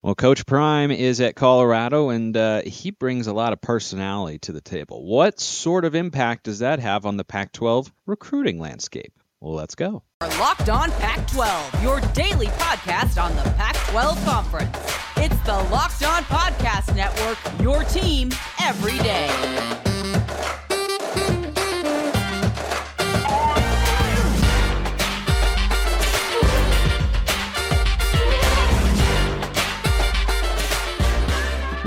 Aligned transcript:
Well, 0.00 0.14
Coach 0.14 0.46
Prime 0.46 0.92
is 0.92 1.20
at 1.20 1.34
Colorado, 1.34 2.10
and 2.10 2.36
uh, 2.36 2.62
he 2.62 2.92
brings 2.92 3.26
a 3.26 3.32
lot 3.32 3.52
of 3.52 3.60
personality 3.60 4.38
to 4.40 4.52
the 4.52 4.60
table. 4.60 5.04
What 5.04 5.40
sort 5.40 5.84
of 5.84 5.96
impact 5.96 6.44
does 6.44 6.60
that 6.60 6.78
have 6.78 7.04
on 7.04 7.16
the 7.16 7.24
Pac 7.24 7.52
12 7.52 7.92
recruiting 8.06 8.60
landscape? 8.60 9.12
Well, 9.40 9.54
let's 9.54 9.74
go. 9.74 10.04
Locked 10.20 10.68
on 10.68 10.92
Pac 10.92 11.26
12, 11.32 11.82
your 11.82 12.00
daily 12.12 12.46
podcast 12.46 13.20
on 13.20 13.34
the 13.34 13.42
Pac 13.56 13.74
12 13.90 14.24
Conference. 14.24 14.76
It's 15.16 15.40
the 15.40 15.54
Locked 15.72 16.04
On 16.04 16.22
Podcast 16.24 16.94
Network, 16.94 17.38
your 17.60 17.82
team 17.82 18.30
every 18.60 18.98
day. 18.98 19.97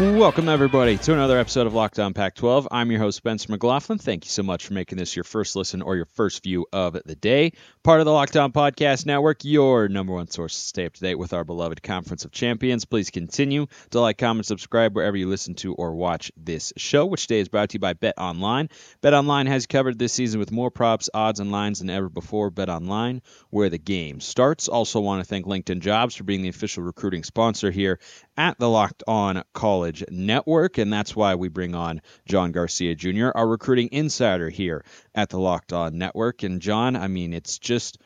Welcome, 0.02 0.50
everybody, 0.50 0.98
to 0.98 1.14
another 1.14 1.38
episode 1.38 1.68
of 1.68 1.74
Lockdown 1.74 2.06
On 2.06 2.14
Pac 2.16 2.34
12. 2.34 2.70
I'm 2.72 2.90
your 2.90 3.00
host, 3.00 3.18
Spencer 3.18 3.52
McLaughlin. 3.52 4.00
Thank 4.00 4.26
you 4.26 4.32
so 4.32 4.42
much 4.42 4.66
for 4.66 4.74
making 4.74 4.98
this 4.98 5.16
your 5.16 5.24
first 5.24 5.56
listen 5.56 5.84
or 5.84 5.96
your 5.96 6.08
first 6.08 6.42
view 6.42 6.66
of 6.74 6.98
the 7.06 7.14
day. 7.14 7.52
Part 7.84 8.00
of 8.00 8.06
the 8.06 8.12
Locked 8.12 8.36
On 8.36 8.52
Podcast 8.52 9.06
Network, 9.06 9.46
your 9.46 9.88
number 9.90 10.12
one 10.12 10.28
source 10.28 10.56
to 10.56 10.60
stay 10.60 10.86
up 10.88 10.94
to 10.94 11.02
date 11.02 11.20
with 11.20 11.34
our 11.34 11.44
beloved 11.44 11.84
Conference 11.84 12.26
of 12.26 12.32
Champions. 12.32 12.86
Please 12.86 13.12
continue 13.12 13.68
to 13.92 14.00
like, 14.00 14.18
comment, 14.18 14.48
subscribe 14.48 14.96
wherever 14.96 15.16
you 15.16 15.30
listen 15.30 15.54
to 15.56 15.76
or 15.76 15.94
watch 15.94 16.32
this 16.36 16.74
show, 16.78 17.06
which 17.06 17.28
today 17.28 17.40
is 17.40 17.50
brought 17.50 17.70
to 17.70 17.76
you 17.76 17.80
by 17.80 17.94
Bet 17.94 18.16
Online. 18.18 18.70
Bet 19.02 19.14
Online 19.14 19.46
has 19.46 19.68
covered 19.68 20.00
this 20.00 20.14
season 20.14 20.40
with 20.40 20.52
more 20.52 20.72
props, 20.72 21.12
odds, 21.14 21.40
and 21.40 21.52
lines 21.52 21.78
than 21.78 21.92
ever 21.92 22.10
before. 22.10 22.50
Bet 22.50 22.70
Online, 22.70 23.22
where 23.52 23.70
the 23.70 23.78
game 23.78 24.20
starts. 24.20 24.68
Also, 24.68 25.00
want 25.00 25.22
to 25.22 25.30
thank 25.30 25.46
LinkedIn 25.46 25.82
Jobs 25.82 26.16
for 26.16 26.24
being 26.24 26.42
the 26.42 26.50
official 26.50 26.82
recruiting 26.82 27.24
sponsor 27.24 27.70
here 27.70 28.00
at 28.36 28.58
the 28.58 28.68
Locked 28.68 29.04
On 29.08 29.44
College 29.54 29.91
Network, 30.10 30.78
and 30.78 30.92
that's 30.92 31.16
why 31.16 31.36
we 31.36 31.50
bring 31.50 31.76
on 31.76 32.02
John 32.28 32.52
Garcia 32.52 32.96
Jr., 32.96 33.30
our 33.36 33.48
recruiting 33.48 33.90
insider 33.92 34.50
here 34.50 34.84
at 35.14 35.30
the 35.30 35.40
Locked 35.40 35.74
On 35.74 35.98
Network. 35.98 36.44
And 36.44 36.62
John, 36.62 36.96
I 36.96 37.08
mean, 37.08 37.34
it's 37.34 37.60
just 37.60 37.98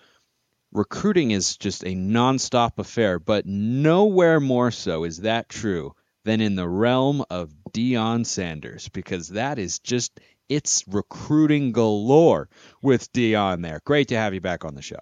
recruiting 0.72 1.32
is 1.32 1.58
just 1.58 1.84
a 1.84 1.96
nonstop 1.96 2.78
affair, 2.78 3.20
but 3.20 3.46
nowhere 3.46 4.40
more 4.40 4.72
so 4.72 5.04
is 5.04 5.20
that 5.20 5.50
true 5.50 5.96
than 6.26 6.42
in 6.42 6.56
the 6.56 6.68
realm 6.68 7.24
of 7.30 7.54
Deion 7.72 8.26
Sanders, 8.26 8.90
because 8.90 9.30
that 9.30 9.60
is 9.60 9.80
just 9.80 10.20
it's 10.50 10.84
recruiting 10.88 11.72
galore 11.72 12.50
with 12.82 13.12
Deion 13.14 13.62
there. 13.62 13.80
Great 13.86 14.10
to 14.10 14.18
have 14.18 14.34
you 14.34 14.42
back 14.42 14.66
on 14.66 14.76
the 14.76 14.82
show. 14.82 15.00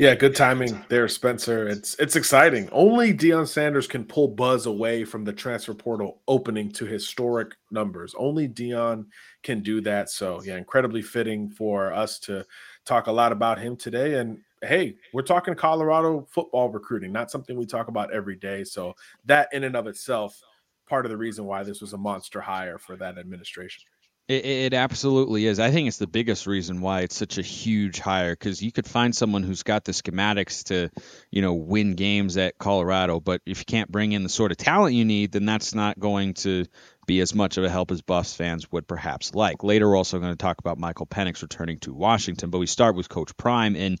Yeah, 0.00 0.14
good 0.14 0.34
timing 0.34 0.82
there, 0.88 1.08
Spencer. 1.08 1.68
It's 1.68 1.94
it's 1.96 2.16
exciting. 2.16 2.70
Only 2.72 3.12
Deion 3.12 3.46
Sanders 3.46 3.86
can 3.86 4.06
pull 4.06 4.28
buzz 4.28 4.64
away 4.64 5.04
from 5.04 5.24
the 5.24 5.32
transfer 5.34 5.74
portal 5.74 6.22
opening 6.26 6.72
to 6.72 6.86
historic 6.86 7.54
numbers. 7.70 8.14
Only 8.16 8.48
Deion 8.48 9.04
can 9.42 9.62
do 9.62 9.82
that. 9.82 10.08
So 10.08 10.42
yeah, 10.42 10.56
incredibly 10.56 11.02
fitting 11.02 11.50
for 11.50 11.92
us 11.92 12.18
to 12.20 12.46
talk 12.86 13.08
a 13.08 13.12
lot 13.12 13.30
about 13.30 13.58
him 13.58 13.76
today. 13.76 14.14
And 14.14 14.38
hey, 14.62 14.96
we're 15.12 15.20
talking 15.20 15.54
Colorado 15.54 16.26
football 16.30 16.70
recruiting, 16.70 17.12
not 17.12 17.30
something 17.30 17.54
we 17.54 17.66
talk 17.66 17.88
about 17.88 18.10
every 18.10 18.36
day. 18.36 18.64
So 18.64 18.94
that 19.26 19.50
in 19.52 19.64
and 19.64 19.76
of 19.76 19.86
itself, 19.86 20.40
part 20.88 21.04
of 21.04 21.10
the 21.10 21.18
reason 21.18 21.44
why 21.44 21.62
this 21.62 21.82
was 21.82 21.92
a 21.92 21.98
monster 21.98 22.40
hire 22.40 22.78
for 22.78 22.96
that 22.96 23.18
administration. 23.18 23.84
It, 24.30 24.44
it, 24.44 24.74
absolutely 24.74 25.46
is. 25.46 25.58
I 25.58 25.72
think 25.72 25.88
it's 25.88 25.96
the 25.96 26.06
biggest 26.06 26.46
reason 26.46 26.80
why 26.80 27.00
it's 27.00 27.16
such 27.16 27.38
a 27.38 27.42
huge 27.42 27.98
hire 27.98 28.30
because 28.30 28.62
you 28.62 28.70
could 28.70 28.86
find 28.86 29.12
someone 29.12 29.42
who's 29.42 29.64
got 29.64 29.82
the 29.82 29.90
schematics 29.90 30.62
to, 30.66 30.88
you 31.32 31.42
know, 31.42 31.54
win 31.54 31.96
games 31.96 32.36
at 32.36 32.56
Colorado, 32.56 33.18
but 33.18 33.40
if 33.44 33.58
you 33.58 33.64
can't 33.64 33.90
bring 33.90 34.12
in 34.12 34.22
the 34.22 34.28
sort 34.28 34.52
of 34.52 34.56
talent 34.56 34.94
you 34.94 35.04
need, 35.04 35.32
then 35.32 35.46
that's 35.46 35.74
not 35.74 35.98
going 35.98 36.34
to 36.34 36.64
be 37.08 37.18
as 37.18 37.34
much 37.34 37.56
of 37.56 37.64
a 37.64 37.68
help 37.68 37.90
as 37.90 38.02
Buffs 38.02 38.32
fans 38.32 38.70
would 38.70 38.86
perhaps 38.86 39.34
like. 39.34 39.64
Later, 39.64 39.88
we're 39.88 39.96
also 39.96 40.20
going 40.20 40.32
to 40.32 40.38
talk 40.38 40.60
about 40.60 40.78
Michael 40.78 41.06
Penix 41.06 41.42
returning 41.42 41.80
to 41.80 41.92
Washington, 41.92 42.50
but 42.50 42.58
we 42.58 42.66
start 42.66 42.94
with 42.94 43.08
Coach 43.08 43.36
Prime. 43.36 43.74
And 43.74 43.98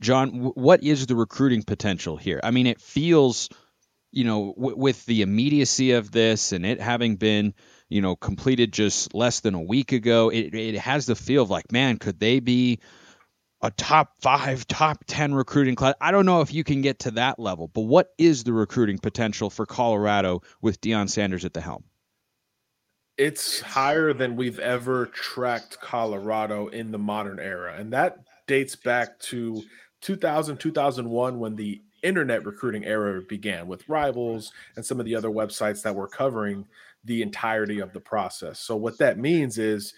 John, 0.00 0.52
what 0.54 0.84
is 0.84 1.08
the 1.08 1.16
recruiting 1.16 1.64
potential 1.64 2.16
here? 2.16 2.38
I 2.44 2.52
mean, 2.52 2.68
it 2.68 2.80
feels, 2.80 3.48
you 4.12 4.22
know, 4.22 4.54
w- 4.56 4.76
with 4.76 5.04
the 5.06 5.22
immediacy 5.22 5.90
of 5.90 6.12
this 6.12 6.52
and 6.52 6.64
it 6.64 6.80
having 6.80 7.16
been 7.16 7.54
you 7.92 8.00
know, 8.00 8.16
completed 8.16 8.72
just 8.72 9.14
less 9.14 9.40
than 9.40 9.54
a 9.54 9.60
week 9.60 9.92
ago. 9.92 10.30
It, 10.30 10.54
it 10.54 10.78
has 10.78 11.04
the 11.04 11.14
feel 11.14 11.42
of 11.42 11.50
like, 11.50 11.70
man, 11.70 11.98
could 11.98 12.18
they 12.18 12.40
be 12.40 12.80
a 13.60 13.70
top 13.70 14.14
five, 14.20 14.66
top 14.66 15.04
10 15.06 15.34
recruiting 15.34 15.74
class? 15.74 15.94
I 16.00 16.10
don't 16.10 16.24
know 16.24 16.40
if 16.40 16.54
you 16.54 16.64
can 16.64 16.80
get 16.80 17.00
to 17.00 17.10
that 17.12 17.38
level, 17.38 17.68
but 17.68 17.82
what 17.82 18.14
is 18.16 18.44
the 18.44 18.52
recruiting 18.54 18.98
potential 18.98 19.50
for 19.50 19.66
Colorado 19.66 20.40
with 20.62 20.80
Deion 20.80 21.08
Sanders 21.08 21.44
at 21.44 21.52
the 21.52 21.60
helm? 21.60 21.84
It's 23.18 23.60
higher 23.60 24.14
than 24.14 24.36
we've 24.36 24.58
ever 24.58 25.06
tracked 25.06 25.78
Colorado 25.80 26.68
in 26.68 26.92
the 26.92 26.98
modern 26.98 27.38
era. 27.38 27.76
And 27.78 27.92
that 27.92 28.20
dates 28.46 28.74
back 28.74 29.18
to 29.20 29.62
2000, 30.00 30.56
2001 30.56 31.38
when 31.38 31.56
the 31.56 31.82
internet 32.02 32.44
recruiting 32.44 32.84
era 32.84 33.20
began 33.28 33.66
with 33.66 33.88
rivals 33.88 34.50
and 34.76 34.84
some 34.84 34.98
of 34.98 35.06
the 35.06 35.14
other 35.14 35.28
websites 35.28 35.82
that 35.82 35.94
were 35.94 36.08
covering 36.08 36.66
the 37.04 37.22
entirety 37.22 37.80
of 37.80 37.92
the 37.92 38.00
process. 38.00 38.60
So 38.60 38.76
what 38.76 38.98
that 38.98 39.18
means 39.18 39.58
is 39.58 39.94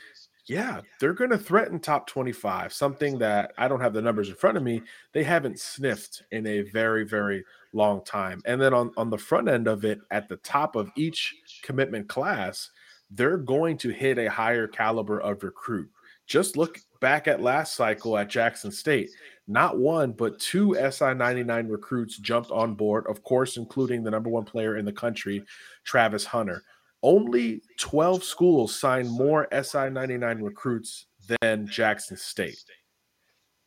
yeah, 0.47 0.83
they're 1.01 1.15
going 1.15 1.31
to 1.31 1.39
threaten 1.39 1.81
top 1.81 2.07
25, 2.07 2.73
something 2.73 3.19
that 3.19 3.53
I 3.57 3.67
don't 3.67 3.81
have 3.81 3.95
the 3.95 4.03
numbers 4.03 4.29
in 4.29 4.35
front 4.35 4.59
of 4.59 4.63
me. 4.63 4.83
They 5.13 5.23
haven't 5.23 5.59
sniffed 5.59 6.23
in 6.33 6.47
a 6.47 6.63
very, 6.63 7.05
very 7.05 7.45
long 7.73 8.05
time. 8.05 8.43
And 8.45 8.61
then 8.61 8.75
on, 8.75 8.93
on 8.97 9.09
the 9.09 9.17
front 9.17 9.49
end 9.49 9.67
of 9.67 9.85
it, 9.85 10.01
at 10.11 10.29
the 10.29 10.37
top 10.37 10.77
of 10.77 10.91
each 10.97 11.35
commitment 11.63 12.09
class, 12.09 12.71
they're 13.11 13.39
going 13.39 13.79
to 13.79 13.89
hit 13.89 14.19
a 14.19 14.31
higher 14.31 14.67
caliber 14.67 15.19
of 15.21 15.43
recruit. 15.43 15.89
Just 16.27 16.59
look 16.59 16.79
back 17.01 17.27
at 17.27 17.41
last 17.41 17.75
cycle 17.75 18.17
at 18.19 18.29
Jackson 18.29 18.71
State. 18.71 19.11
Not 19.47 19.79
one, 19.79 20.13
but 20.13 20.39
two 20.39 20.75
SI 20.91 21.15
99 21.15 21.69
recruits 21.69 22.19
jumped 22.19 22.51
on 22.51 22.75
board, 22.75 23.07
of 23.09 23.23
course, 23.23 23.57
including 23.57 24.03
the 24.03 24.11
number 24.11 24.31
one 24.31 24.45
player 24.45 24.77
in 24.77 24.85
the 24.85 24.93
country, 24.93 25.43
Travis 25.85 26.25
Hunter 26.25 26.65
only 27.05 27.61
12 27.79 28.25
schools 28.25 28.75
signed 28.75 29.11
more 29.11 29.47
SI 29.53 29.91
99 29.91 30.41
recruits 30.43 31.07
than 31.41 31.69
Jackson 31.69 32.17
State. 32.17 32.65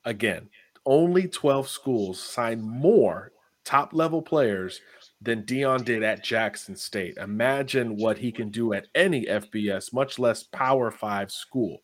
Again, 0.03 0.49
only 0.85 1.27
12 1.27 1.69
schools 1.69 2.19
signed 2.19 2.63
more 2.63 3.31
top 3.63 3.93
level 3.93 4.21
players 4.23 4.81
than 5.21 5.43
Deion 5.43 5.85
did 5.85 6.01
at 6.01 6.23
Jackson 6.23 6.75
State. 6.75 7.17
Imagine 7.17 7.95
what 7.95 8.17
he 8.17 8.31
can 8.31 8.49
do 8.49 8.73
at 8.73 8.87
any 8.95 9.25
FBS, 9.25 9.93
much 9.93 10.17
less 10.17 10.43
Power 10.43 10.89
Five 10.89 11.31
school. 11.31 11.77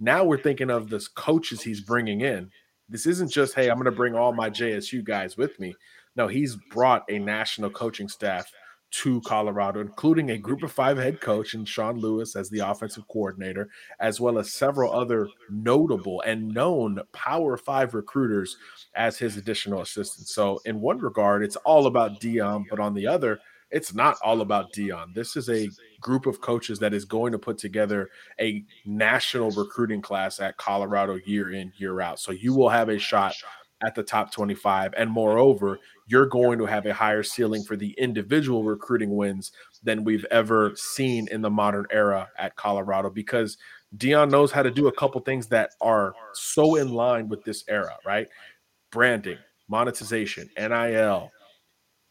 Now 0.00 0.24
we're 0.24 0.42
thinking 0.42 0.70
of 0.70 0.90
the 0.90 1.06
coaches 1.14 1.62
he's 1.62 1.80
bringing 1.80 2.20
in. 2.20 2.50
This 2.88 3.06
isn't 3.06 3.32
just, 3.32 3.54
hey, 3.54 3.70
I'm 3.70 3.76
going 3.76 3.84
to 3.86 3.92
bring 3.92 4.14
all 4.14 4.34
my 4.34 4.50
JSU 4.50 5.02
guys 5.04 5.36
with 5.36 5.58
me. 5.60 5.74
No, 6.16 6.26
he's 6.26 6.56
brought 6.70 7.04
a 7.08 7.18
national 7.18 7.70
coaching 7.70 8.08
staff 8.08 8.50
to 8.90 9.20
Colorado, 9.22 9.80
including 9.80 10.30
a 10.30 10.38
group 10.38 10.62
of 10.62 10.72
five 10.72 10.98
head 10.98 11.20
coach 11.20 11.54
and 11.54 11.68
Sean 11.68 11.98
Lewis 11.98 12.34
as 12.34 12.50
the 12.50 12.58
offensive 12.58 13.06
coordinator, 13.08 13.68
as 14.00 14.20
well 14.20 14.38
as 14.38 14.52
several 14.52 14.92
other 14.92 15.28
notable 15.48 16.20
and 16.22 16.48
known 16.48 17.00
Power 17.12 17.56
Five 17.56 17.94
recruiters 17.94 18.56
as 18.94 19.18
his 19.18 19.36
additional 19.36 19.80
assistants. 19.80 20.34
So, 20.34 20.60
in 20.64 20.80
one 20.80 20.98
regard, 20.98 21.42
it's 21.42 21.56
all 21.56 21.86
about 21.86 22.20
Deion, 22.20 22.64
but 22.68 22.80
on 22.80 22.94
the 22.94 23.06
other, 23.06 23.38
it's 23.70 23.94
not 23.94 24.16
all 24.24 24.40
about 24.40 24.72
Deion. 24.72 25.14
This 25.14 25.36
is 25.36 25.48
a 25.48 25.68
group 26.00 26.26
of 26.26 26.40
coaches 26.40 26.80
that 26.80 26.92
is 26.92 27.04
going 27.04 27.30
to 27.30 27.38
put 27.38 27.58
together 27.58 28.10
a 28.40 28.64
national 28.84 29.52
recruiting 29.52 30.02
class 30.02 30.40
at 30.40 30.56
Colorado 30.56 31.18
year 31.24 31.52
in, 31.52 31.72
year 31.76 32.00
out. 32.00 32.18
So, 32.18 32.32
you 32.32 32.54
will 32.54 32.70
have 32.70 32.88
a 32.88 32.98
shot 32.98 33.34
at 33.82 33.94
the 33.94 34.02
top 34.02 34.32
25. 34.32 34.94
And 34.96 35.10
moreover, 35.10 35.78
you're 36.06 36.26
going 36.26 36.58
to 36.58 36.66
have 36.66 36.86
a 36.86 36.94
higher 36.94 37.22
ceiling 37.22 37.62
for 37.62 37.76
the 37.76 37.92
individual 37.98 38.64
recruiting 38.64 39.16
wins 39.16 39.52
than 39.82 40.04
we've 40.04 40.26
ever 40.30 40.72
seen 40.74 41.28
in 41.28 41.40
the 41.40 41.50
modern 41.50 41.86
era 41.90 42.28
at 42.38 42.56
Colorado 42.56 43.10
because 43.10 43.56
Deion 43.96 44.30
knows 44.30 44.52
how 44.52 44.62
to 44.62 44.70
do 44.70 44.88
a 44.88 44.92
couple 44.92 45.20
things 45.20 45.46
that 45.48 45.70
are 45.80 46.14
so 46.32 46.76
in 46.76 46.92
line 46.92 47.28
with 47.28 47.42
this 47.44 47.64
era, 47.68 47.96
right? 48.04 48.28
Branding, 48.92 49.38
monetization, 49.68 50.48
NIL, 50.56 51.30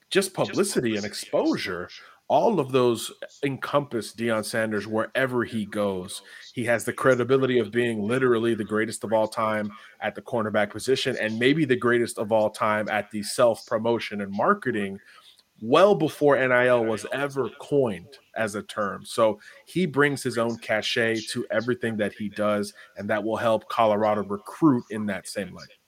just 0.09 0.33
publicity 0.33 0.95
and 0.95 1.05
exposure 1.05 1.89
all 2.29 2.59
of 2.59 2.71
those 2.71 3.11
encompass 3.43 4.13
Deion 4.13 4.45
Sanders 4.45 4.87
wherever 4.87 5.43
he 5.43 5.65
goes. 5.65 6.21
He 6.53 6.63
has 6.65 6.85
the 6.85 6.93
credibility 6.93 7.57
of 7.57 7.71
being 7.71 8.03
literally 8.03 8.53
the 8.53 8.63
greatest 8.63 9.03
of 9.03 9.11
all 9.11 9.27
time 9.27 9.71
at 9.99 10.13
the 10.13 10.21
cornerback 10.21 10.69
position 10.69 11.17
and 11.19 11.39
maybe 11.39 11.65
the 11.65 11.75
greatest 11.75 12.19
of 12.19 12.31
all 12.31 12.51
time 12.51 12.87
at 12.87 13.09
the 13.09 13.23
self 13.23 13.65
promotion 13.65 14.21
and 14.21 14.31
marketing 14.31 14.99
well 15.61 15.95
before 15.95 16.37
NIL 16.37 16.85
was 16.85 17.05
ever 17.11 17.49
coined 17.59 18.17
as 18.35 18.55
a 18.55 18.63
term. 18.63 19.03
So 19.05 19.39
he 19.65 19.85
brings 19.85 20.23
his 20.23 20.37
own 20.37 20.57
cachet 20.59 21.21
to 21.31 21.45
everything 21.51 21.97
that 21.97 22.13
he 22.13 22.29
does, 22.29 22.73
and 22.95 23.09
that 23.09 23.23
will 23.23 23.37
help 23.37 23.67
Colorado 23.69 24.23
recruit 24.23 24.83
in 24.91 25.05
that 25.07 25.27
same 25.27 25.53
light. 25.53 25.78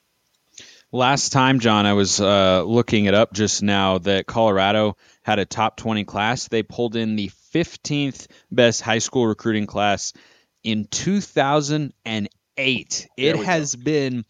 Last 0.93 1.31
time, 1.31 1.61
John, 1.61 1.85
I 1.85 1.93
was 1.93 2.19
uh, 2.19 2.63
looking 2.63 3.05
it 3.05 3.13
up 3.13 3.31
just 3.31 3.63
now 3.63 3.99
that 3.99 4.25
Colorado 4.25 4.97
had 5.23 5.39
a 5.39 5.45
top 5.45 5.77
20 5.77 6.03
class. 6.03 6.49
They 6.49 6.63
pulled 6.63 6.97
in 6.97 7.15
the 7.15 7.29
15th 7.53 8.27
best 8.51 8.81
high 8.81 8.97
school 8.97 9.25
recruiting 9.25 9.67
class 9.67 10.11
in 10.65 10.83
2008. 10.85 13.07
It 13.15 13.37
has 13.37 13.75
go. 13.75 13.83
been 13.83 14.25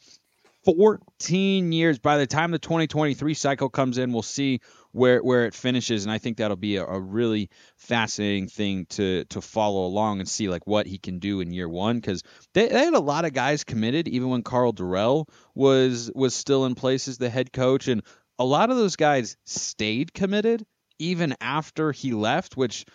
14 0.65 1.71
years. 1.71 1.97
By 1.97 2.17
the 2.17 2.27
time 2.27 2.51
the 2.51 2.59
2023 2.59 3.33
cycle 3.33 3.69
comes 3.69 3.97
in, 3.97 4.13
we'll 4.13 4.21
see 4.21 4.61
where 4.91 5.23
where 5.23 5.45
it 5.45 5.53
finishes, 5.53 6.03
and 6.03 6.11
I 6.11 6.17
think 6.17 6.37
that'll 6.37 6.57
be 6.57 6.75
a, 6.75 6.85
a, 6.85 6.99
really 6.99 7.49
fascinating 7.77 8.47
thing 8.47 8.85
to 8.91 9.25
to 9.25 9.41
follow 9.41 9.85
along 9.85 10.19
and 10.19 10.27
see 10.27 10.49
like 10.49 10.67
what 10.67 10.85
he 10.85 10.97
can 10.97 11.19
do 11.19 11.41
in 11.41 11.51
year 11.51 11.69
one 11.69 11.97
because 11.97 12.23
they, 12.53 12.67
they, 12.67 12.85
had 12.85 12.93
a 12.93 12.99
lot 12.99 13.25
of 13.25 13.33
guys 13.33 13.63
committed 13.63 14.07
even 14.07 14.29
when 14.29 14.43
Karl 14.43 14.73
Dorrell 14.73 15.27
was 15.55 16.11
was 16.13 16.35
still 16.35 16.65
in 16.65 16.75
place 16.75 17.07
as 17.07 17.17
the 17.17 17.29
head 17.29 17.53
coach, 17.53 17.87
and 17.87 18.03
a 18.39 18.45
lot 18.45 18.69
of 18.69 18.77
those 18.77 18.95
guys 18.95 19.37
stayed 19.45 20.13
committed 20.13 20.65
even 20.99 21.35
after 21.41 21.91
he 21.91 22.13
left, 22.13 22.57
which 22.57 22.85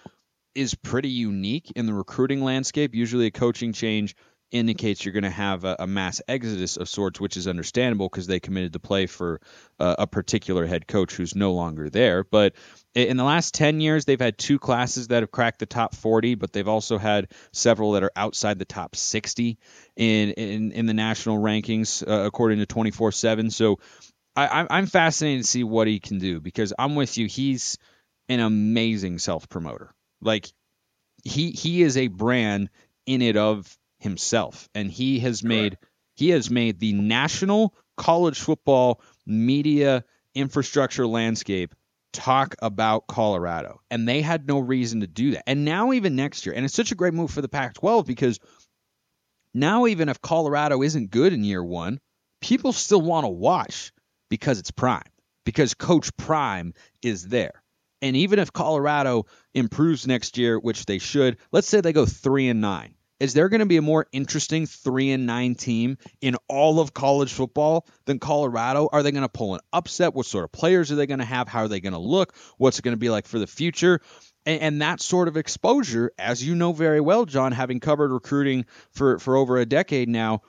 is 0.55 0.75
pretty 0.75 1.11
unique 1.11 1.73
in 1.77 1.87
the 1.87 1.95
recruiting 1.95 2.43
landscape. 2.43 2.95
Usually, 2.95 3.27
a 3.27 3.31
coaching 3.31 3.73
change 3.73 4.15
indicates 4.51 5.05
you're 5.05 5.13
going 5.13 5.25
to 5.25 5.31
have 5.31 5.65
a, 5.65 5.77
a, 5.81 5.87
mass 5.87 6.23
exodus 6.29 6.77
of 6.77 6.89
sorts, 6.89 7.21
which 7.21 7.37
is 7.37 7.49
understandable 7.49 8.09
because 8.09 8.27
they 8.27 8.39
committed 8.39 8.73
to 8.73 8.79
play 8.79 9.07
for 9.07 9.41
uh, 9.81 9.97
a 9.99 10.07
particular 10.07 10.67
head 10.67 10.87
coach 10.87 11.15
who's 11.15 11.35
no 11.35 11.53
longer 11.53 11.91
there. 11.91 12.23
But 12.25 12.55
in 12.95 13.17
the 13.17 13.25
last 13.25 13.55
10 13.55 13.81
years, 13.81 14.05
they've 14.05 14.21
had 14.21 14.39
two 14.39 14.59
classes 14.59 15.09
that 15.09 15.23
have 15.23 15.31
cracked 15.31 15.59
the 15.59 15.67
top 15.67 15.95
40, 15.95 16.37
but 16.37 16.53
they've 16.53 16.69
also 16.69 16.97
had 16.97 17.29
several 17.53 17.93
that 17.93 18.05
are 18.05 18.13
outside 18.15 18.59
the 18.59 18.65
top 18.65 18.95
60 18.95 19.59
in 19.97 20.31
in, 20.31 20.73
in 20.73 20.87
the 20.87 20.95
national 20.95 21.39
rankings, 21.39 22.07
uh, 22.07 22.25
according 22.25 22.59
to 22.59 22.67
24 22.67 23.13
7. 23.13 23.51
So 23.51 23.81
I, 24.37 24.67
I'm 24.69 24.87
fascinated 24.87 25.45
to 25.45 25.51
see 25.51 25.65
what 25.65 25.89
he 25.89 25.99
can 25.99 26.19
do 26.19 26.41
because 26.41 26.75
I'm 26.79 26.95
with 26.95 27.17
you. 27.17 27.27
He's 27.27 27.79
an 28.29 28.41
amazing 28.41 29.19
self 29.19 29.49
promoter. 29.49 29.95
Like, 30.21 30.49
he 31.25 31.51
he 31.51 31.83
is 31.83 31.97
a 31.97 32.09
brand 32.09 32.71
in 33.07 33.23
it 33.23 33.37
of 33.37 33.77
himself, 33.99 34.69
and 34.75 34.91
he 34.91 35.21
has 35.21 35.43
made 35.43 35.79
he 36.15 36.31
has 36.31 36.51
made 36.51 36.79
the 36.79 36.93
national 36.93 37.75
college 37.97 38.41
football 38.41 39.01
media 39.27 40.05
infrastructure 40.35 41.07
landscape 41.07 41.75
talk 42.13 42.55
about 42.61 43.07
Colorado, 43.07 43.81
and 43.91 44.09
they 44.09 44.23
had 44.23 44.47
no 44.47 44.59
reason 44.59 45.01
to 45.01 45.07
do 45.07 45.33
that. 45.33 45.45
And 45.47 45.65
now 45.65 45.93
even 45.93 46.17
next 46.17 46.47
year, 46.47 46.55
and 46.55 46.65
it's 46.65 46.75
such 46.75 46.93
a 46.93 46.97
great 46.97 47.15
move 47.15 47.31
for 47.31 47.43
the 47.43 47.49
Pac-12 47.49 48.07
because 48.07 48.39
now 49.53 49.87
even 49.87 50.09
if 50.09 50.21
Colorado 50.23 50.83
isn't 50.83 51.11
good 51.11 51.33
in 51.33 51.45
year 51.45 51.65
one, 51.65 52.01
people 52.41 52.73
still 52.73 53.03
want 53.03 53.25
to 53.25 53.29
watch 53.29 53.93
because 54.31 54.59
it's 54.59 54.71
Prime, 54.71 55.03
because 55.45 55.75
Coach 55.75 56.17
Prime 56.17 56.73
is 57.03 57.29
there. 57.29 57.63
And 58.03 58.17
even 58.17 58.39
if 58.39 58.53
Colorado 58.53 59.27
improves 59.55 60.07
next 60.07 60.37
year, 60.39 60.59
which 60.59 60.87
they 60.87 60.99
should, 60.99 61.39
let's 61.53 61.69
say 61.69 61.81
they 61.81 61.93
go 61.93 62.07
three 62.07 62.49
and 62.49 62.61
nine 62.61 62.96
is 63.19 63.33
there 63.35 63.49
going 63.49 63.61
to 63.61 63.67
be 63.67 63.79
a 63.79 63.83
more 63.83 64.07
interesting 64.13 64.67
three 64.67 65.13
and 65.13 65.27
nine 65.27 65.55
team 65.55 65.99
in 66.21 66.37
all 66.49 66.81
of 66.81 66.93
college 66.93 67.33
football 67.33 67.87
than 68.05 68.19
Colorado? 68.19 68.89
Are 68.93 69.03
they 69.03 69.13
going 69.13 69.23
to 69.23 69.29
pull 69.29 69.55
an 69.55 69.61
upset? 69.73 70.15
What 70.15 70.27
sort 70.27 70.45
of 70.45 70.53
players 70.53 70.93
are 70.93 70.97
they 70.97 71.07
going 71.07 71.21
to 71.21 71.25
have? 71.25 71.49
How 71.49 71.61
are 71.61 71.69
they 71.69 71.81
going 71.81 71.95
to 71.95 71.99
look? 71.99 72.35
What's 72.59 72.79
it 72.79 72.83
going 72.83 72.93
to 72.93 72.99
be 72.99 73.11
like 73.11 73.27
for 73.27 73.39
the 73.39 73.47
future? 73.47 74.01
And, 74.45 74.61
and, 74.61 74.83
that 74.83 75.01
sort 75.01 75.29
of 75.29 75.37
exposure, 75.37 76.13
as 76.19 76.47
you 76.47 76.55
know 76.55 76.73
very 76.73 77.01
well, 77.01 77.25
John, 77.25 77.53
having 77.53 77.81
covered 77.81 78.13
recruiting 78.13 78.67
for, 78.91 79.19
for 79.19 79.37
over 79.37 79.59
a 79.59 79.67
decade 79.67 80.09
now, 80.09 80.43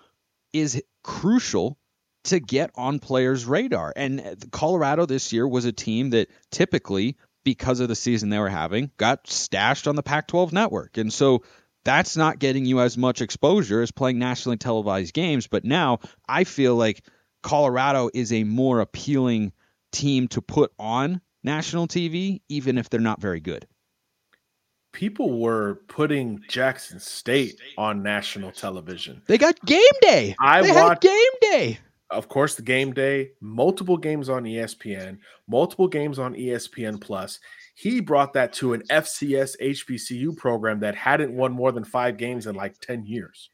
is 0.54 0.81
crucial 1.04 1.78
to 2.25 2.40
get 2.40 2.72
on 2.75 3.00
players' 3.00 3.46
radar. 3.46 3.94
And 3.96 4.20
uh, 4.20 4.36
Colorado 4.52 5.06
this 5.06 5.31
year 5.31 5.48
was 5.48 5.66
a 5.66 5.72
team 5.72 6.12
that 6.12 6.30
typically, 6.52 7.18
because 7.44 7.80
of 7.80 7.88
the 7.88 7.96
season 7.96 8.30
they 8.30 8.40
were 8.40 8.50
having, 8.50 8.92
got 8.98 9.28
stashed 9.28 9.88
on 9.88 9.96
the 9.96 10.04
Pac 10.04 10.28
12 10.28 10.52
network. 10.52 10.98
And 10.98 11.12
so 11.12 11.44
that's 11.83 12.18
not 12.18 12.39
getting 12.39 12.65
you 12.65 12.81
as 12.81 12.97
much 12.97 13.21
exposure 13.21 13.81
as 13.81 13.91
playing 13.91 14.19
nationally 14.19 14.57
televised 14.57 15.13
games. 15.13 15.47
But 15.47 15.63
now 15.63 16.00
I 16.27 16.44
feel 16.44 16.75
like 16.75 17.06
Colorado 17.44 18.09
is 18.13 18.33
a 18.33 18.44
more 18.44 18.79
appealing 18.81 19.53
team 19.91 20.27
to 20.29 20.41
put 20.41 20.71
on 20.77 21.21
national 21.44 21.88
TV, 21.88 22.41
even 22.50 22.77
if 22.77 22.89
they're 22.89 23.00
not 23.00 23.21
very 23.21 23.39
good. 23.39 23.65
People 24.94 25.39
were 25.39 25.81
putting 25.88 26.41
Jackson 26.50 27.00
State 27.00 27.59
on 27.77 28.01
national 28.01 28.51
television. 28.51 29.21
They 29.27 29.38
got 29.38 29.63
game 29.65 29.81
day. 30.01 30.35
I 30.39 30.62
they 30.62 30.71
watched 30.71 31.01
game 31.01 31.12
day. 31.41 31.79
Of 32.09 32.29
course, 32.29 32.56
the 32.56 32.62
game 32.62 32.94
day, 32.94 33.31
multiple 33.41 33.97
games 33.97 34.29
on 34.29 34.44
ESPN, 34.44 35.19
multiple 35.47 35.88
games 35.88 36.19
on 36.19 36.35
ESPN 36.35 37.00
Plus 37.01 37.39
he 37.77 38.00
brought 38.00 38.33
that 38.33 38.53
to 38.53 38.74
an 38.74 38.81
FCS 38.89 39.56
HBCU 39.62 40.35
program 40.35 40.79
that 40.79 40.95
hadn't 40.95 41.31
won 41.31 41.51
more 41.51 41.71
than 41.71 41.83
five 41.83 42.18
games 42.18 42.47
in 42.47 42.56
like 42.56 42.79
10 42.79 43.06
years. 43.06 43.51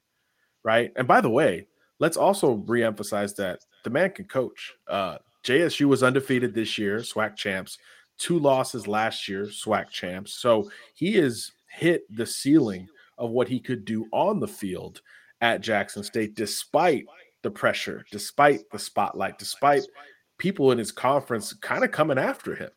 Right. 0.63 0.93
And 0.95 1.05
by 1.05 1.19
the 1.19 1.29
way, 1.29 1.67
let's 1.99 2.15
also 2.15 2.55
reemphasize 2.55 3.35
that 3.35 3.59
the 3.83 3.89
man 3.89 4.11
can 4.11 4.23
coach. 4.23 4.71
Uh, 4.87 5.17
JSU 5.43 5.87
was 5.87 6.03
undefeated 6.03 6.53
this 6.53 6.77
year, 6.77 6.99
SWAC 6.99 7.35
champs, 7.35 7.79
two 8.17 8.39
losses 8.39 8.87
last 8.87 9.27
year, 9.27 9.43
SWAC 9.43 9.89
champs. 9.89 10.35
So 10.35 10.71
he 10.95 11.15
has 11.15 11.51
hit 11.67 12.03
the 12.15 12.25
ceiling 12.25 12.87
of 13.17 13.31
what 13.31 13.49
he 13.49 13.59
could 13.59 13.83
do 13.83 14.07
on 14.13 14.39
the 14.39 14.47
field 14.47 15.01
at 15.41 15.59
Jackson 15.59 16.01
State, 16.01 16.33
despite 16.33 17.03
the 17.41 17.51
pressure, 17.51 18.05
despite 18.09 18.61
the 18.71 18.79
spotlight, 18.79 19.37
despite 19.37 19.83
people 20.37 20.71
in 20.71 20.77
his 20.77 20.93
conference 20.93 21.51
kind 21.55 21.83
of 21.83 21.91
coming 21.91 22.17
after 22.17 22.55
him 22.55 22.69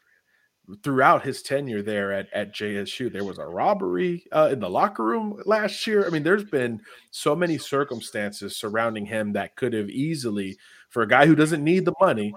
throughout 0.82 1.24
his 1.24 1.42
tenure 1.42 1.82
there 1.82 2.12
at, 2.12 2.28
at 2.32 2.54
JSU. 2.54 3.12
There 3.12 3.24
was 3.24 3.38
a 3.38 3.46
robbery 3.46 4.24
uh, 4.32 4.50
in 4.52 4.60
the 4.60 4.70
locker 4.70 5.04
room 5.04 5.40
last 5.44 5.86
year. 5.86 6.06
I 6.06 6.10
mean, 6.10 6.22
there's 6.22 6.44
been 6.44 6.80
so 7.10 7.36
many 7.36 7.58
circumstances 7.58 8.56
surrounding 8.56 9.06
him 9.06 9.32
that 9.32 9.56
could 9.56 9.72
have 9.72 9.88
easily, 9.88 10.56
for 10.90 11.02
a 11.02 11.08
guy 11.08 11.26
who 11.26 11.34
doesn't 11.34 11.62
need 11.62 11.84
the 11.84 11.94
money, 12.00 12.34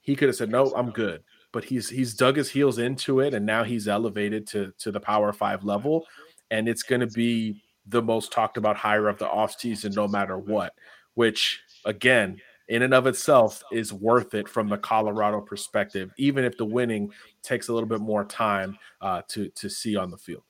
he 0.00 0.16
could 0.16 0.28
have 0.28 0.36
said, 0.36 0.50
"No, 0.50 0.72
I'm 0.74 0.90
good." 0.90 1.22
But 1.52 1.64
he's 1.64 1.88
he's 1.88 2.14
dug 2.14 2.36
his 2.36 2.50
heels 2.50 2.78
into 2.78 3.20
it, 3.20 3.34
and 3.34 3.46
now 3.46 3.64
he's 3.64 3.88
elevated 3.88 4.46
to 4.48 4.72
to 4.78 4.90
the 4.90 5.00
Power 5.00 5.32
Five 5.32 5.64
level, 5.64 6.06
and 6.50 6.68
it's 6.68 6.82
going 6.82 7.00
to 7.00 7.06
be 7.06 7.62
the 7.86 8.02
most 8.02 8.32
talked 8.32 8.56
about 8.56 8.76
hire 8.76 9.08
of 9.08 9.18
the 9.18 9.26
offseason, 9.26 9.94
no 9.94 10.08
matter 10.08 10.38
what. 10.38 10.72
Which 11.14 11.60
again, 11.84 12.38
in 12.68 12.82
and 12.82 12.94
of 12.94 13.06
itself 13.06 13.62
is 13.72 13.92
worth 13.92 14.34
it 14.34 14.48
from 14.48 14.68
the 14.68 14.78
Colorado 14.78 15.40
perspective, 15.40 16.12
even 16.16 16.44
if 16.44 16.56
the 16.56 16.64
winning 16.64 17.12
takes 17.42 17.68
a 17.68 17.72
little 17.72 17.88
bit 17.88 18.00
more 18.00 18.24
time 18.24 18.78
uh, 19.00 19.22
to 19.28 19.48
to 19.50 19.68
see 19.68 19.96
on 19.96 20.10
the 20.10 20.18
field. 20.18 20.42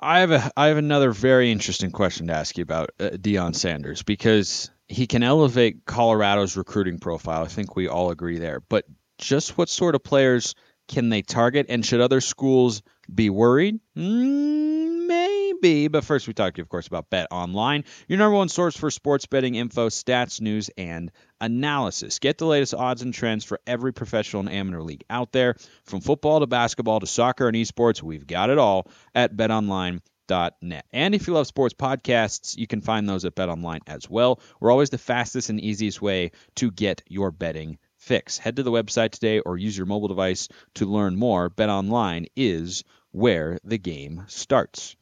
I 0.00 0.20
have 0.20 0.30
a 0.30 0.50
I 0.56 0.68
have 0.68 0.76
another 0.76 1.10
very 1.10 1.50
interesting 1.50 1.90
question 1.90 2.28
to 2.28 2.34
ask 2.34 2.56
you 2.56 2.62
about 2.62 2.90
uh, 3.00 3.10
Deion 3.10 3.54
Sanders 3.54 4.02
because 4.02 4.70
he 4.86 5.06
can 5.06 5.22
elevate 5.22 5.84
Colorado's 5.86 6.56
recruiting 6.56 6.98
profile. 6.98 7.42
I 7.42 7.48
think 7.48 7.76
we 7.76 7.88
all 7.88 8.10
agree 8.10 8.38
there. 8.38 8.60
But 8.60 8.84
just 9.18 9.58
what 9.58 9.68
sort 9.68 9.94
of 9.94 10.02
players 10.02 10.54
can 10.86 11.08
they 11.10 11.22
target, 11.22 11.66
and 11.68 11.84
should 11.84 12.00
other 12.00 12.20
schools 12.20 12.82
be 13.12 13.28
worried? 13.28 13.80
Mm, 13.96 14.77
be. 15.60 15.88
But 15.88 16.04
first, 16.04 16.26
we 16.26 16.34
talk 16.34 16.54
to 16.54 16.58
you, 16.58 16.62
of 16.62 16.68
course, 16.68 16.86
about 16.86 17.10
Bet 17.10 17.28
Online, 17.30 17.84
your 18.06 18.18
number 18.18 18.36
one 18.36 18.48
source 18.48 18.76
for 18.76 18.90
sports 18.90 19.26
betting 19.26 19.54
info, 19.54 19.88
stats, 19.88 20.40
news, 20.40 20.70
and 20.76 21.10
analysis. 21.40 22.18
Get 22.18 22.38
the 22.38 22.46
latest 22.46 22.74
odds 22.74 23.02
and 23.02 23.14
trends 23.14 23.44
for 23.44 23.60
every 23.66 23.92
professional 23.92 24.40
and 24.40 24.50
amateur 24.50 24.80
league 24.80 25.04
out 25.10 25.32
there. 25.32 25.56
From 25.84 26.00
football 26.00 26.40
to 26.40 26.46
basketball 26.46 27.00
to 27.00 27.06
soccer 27.06 27.48
and 27.48 27.56
esports, 27.56 28.02
we've 28.02 28.26
got 28.26 28.50
it 28.50 28.58
all 28.58 28.90
at 29.14 29.36
betonline.net. 29.36 30.84
And 30.92 31.14
if 31.14 31.26
you 31.26 31.34
love 31.34 31.46
sports 31.46 31.74
podcasts, 31.74 32.56
you 32.56 32.66
can 32.66 32.80
find 32.80 33.08
those 33.08 33.24
at 33.24 33.34
BetOnline 33.34 33.80
as 33.86 34.08
well. 34.10 34.40
We're 34.60 34.70
always 34.70 34.90
the 34.90 34.98
fastest 34.98 35.50
and 35.50 35.60
easiest 35.60 36.02
way 36.02 36.32
to 36.56 36.70
get 36.70 37.02
your 37.08 37.30
betting 37.30 37.78
fix. 37.96 38.38
Head 38.38 38.56
to 38.56 38.62
the 38.62 38.70
website 38.70 39.10
today 39.10 39.40
or 39.40 39.56
use 39.56 39.76
your 39.76 39.86
mobile 39.86 40.08
device 40.08 40.48
to 40.74 40.86
learn 40.86 41.16
more. 41.16 41.50
BetOnline 41.50 42.26
is 42.36 42.84
where 43.10 43.58
the 43.64 43.78
game 43.78 44.24
starts. 44.28 44.96